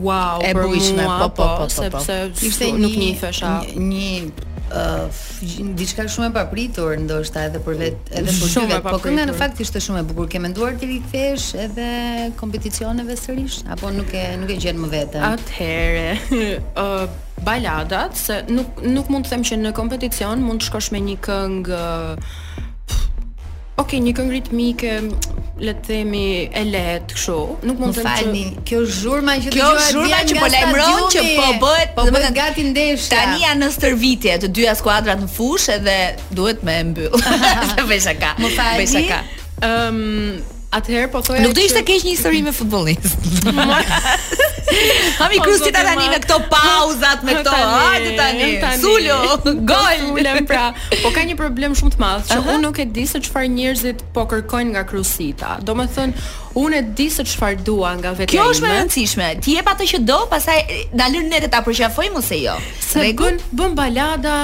[0.06, 2.16] wow e për bujshme, mua po, po, po, po, po, po sepse
[2.48, 4.10] ishte nuk një fesha një, një
[5.78, 8.88] diçka shumë e papritur ndoshta edhe për vetë, edhe për shumë vet.
[8.90, 10.28] Po kënga në fakt ishte shumë e bukur.
[10.28, 11.86] Ke menduar ti rikthesh edhe
[12.36, 15.24] kompeticioneve sërish apo nuk e nuk e gjen më vetëm?
[15.32, 16.42] Atëherë,
[16.84, 17.06] ë
[17.46, 21.18] baladat se nuk nuk mund të them që në kompeticion mund të shkosh me një
[21.28, 22.36] këngë uh,
[23.78, 24.92] Ok, një këngë ritmike
[25.58, 26.22] le të themi
[26.54, 27.36] e lehtë kështu.
[27.66, 28.42] Nuk mund të falni.
[28.56, 28.62] Që...
[28.66, 29.54] Kjo zhurma që dëgjoj.
[29.54, 33.10] Kjo zhurma që po lajmëron që po bëhet, po bëhet gati ndeshja.
[33.14, 35.98] Tani janë në stërvitje të dyja skuadrat në fushë dhe
[36.38, 37.18] duhet me mbyll.
[37.70, 38.34] Se bëj shaka.
[38.42, 38.78] Më falni.
[38.82, 39.22] Bëj shaka.
[39.70, 40.02] Ëm
[40.68, 43.44] Atëherë po thoya Nuk do ishte keq një histori me futbollist.
[45.20, 47.54] Hami po, krusti ta tani me këto pauzat me këto.
[47.56, 48.48] Hajde tani.
[48.82, 50.02] Sulo, gol.
[50.12, 50.66] Sulem pra.
[51.02, 54.04] Po ka një problem shumë të madh që unë nuk e di se çfarë njerëzit
[54.12, 55.54] po kërkojnë nga krusita.
[55.64, 56.28] Domethënë,
[56.62, 58.30] unë e di se çfarë dua nga vetë.
[58.32, 59.28] Kjo është më e rëndësishme.
[59.44, 60.58] Ti jep atë që do, pastaj
[60.98, 62.56] na lën ne të ta përqafojmë ose jo.
[62.98, 64.34] Rregull, bën balada,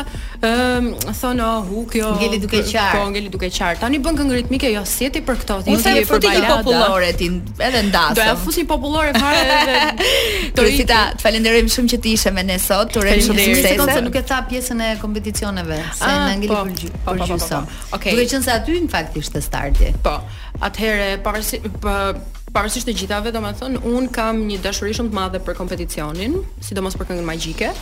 [0.45, 4.19] ëm um, thonë oh, hu kjo ngeli duke qartë po ngeli duke qartë tani bën
[4.19, 7.29] këngë ritmike jo sjeti për këto ti je për balada do popullore ti
[7.69, 10.13] edhe ndasëm do të fusi popullore fare edhe
[10.59, 13.95] Turita të falenderojmë shumë që ti ishe me ne sot të urojmë shumë sukses sot
[13.97, 17.15] se nuk e tha pjesën e kompeticioneve se ah, në ngeli po, për gjysë po,
[17.15, 17.99] po, po, po, po.
[18.03, 18.19] Okej.
[18.19, 20.19] duke qenë se aty në fakt ishte starti po
[20.63, 25.57] Atëherë, pavarësisht të gjithave, do më thonë, unë kam një dashuri shumë të madhe për
[25.59, 27.73] kompeticionin, sidomos për këngën magjike.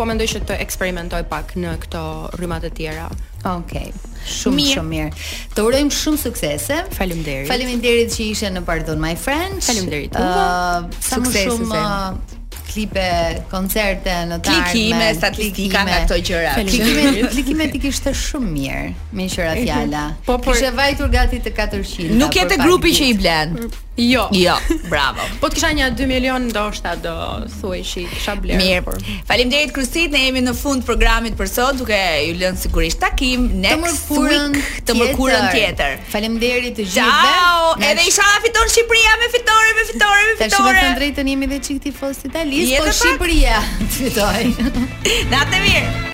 [0.00, 2.02] po mendoj që të eksperimentoj pak në këto
[2.40, 3.08] rrymat e tjera.
[3.44, 3.88] Okej.
[3.88, 3.92] Okay.
[4.26, 4.72] Shumë mirë.
[4.74, 5.28] shumë mirë.
[5.56, 6.80] Të urojmë shumë suksese.
[6.96, 7.48] Faleminderit.
[7.48, 9.62] Faleminderit që ishe në Pardon My Friend.
[9.64, 10.12] Faleminderit.
[10.12, 12.38] Ëh, uh, sa më shumë uh,
[12.70, 13.06] klipe,
[13.50, 14.72] koncerte në të ardhmen.
[14.76, 16.52] Klikime, statistika nga këto gjëra.
[16.60, 18.88] Klikime, klikime ti kishte shumë mirë
[19.18, 20.04] me qira fjala.
[20.28, 20.52] Po, po.
[20.52, 22.10] Kishe vajtur gati të 400.
[22.20, 23.56] Nuk jete grupi që i blen.
[24.00, 24.28] Jo.
[24.32, 24.56] Jo,
[24.88, 25.20] bravo.
[25.42, 27.12] po të kisha një 2 milion ndoshta do
[27.58, 28.56] thuaj kisha bler.
[28.60, 28.84] Mirë.
[28.86, 28.96] Por...
[29.28, 34.06] Faleminderit Krysit, ne jemi në fund programit për sot, duke ju lënë sigurisht takim next
[34.08, 35.98] të week të mërkurën tjetër.
[36.14, 37.34] Faleminderit të gjithëve.
[37.36, 37.72] Ciao.
[37.92, 40.46] Edhe inshallah fiton Shqipëria me fitore, me fitore, me fitore.
[40.46, 43.60] Tash të drejtën jemi edhe çik tifoz italianis, po Shqipëria
[43.98, 44.86] fitoj.
[45.36, 46.06] Natë mirë.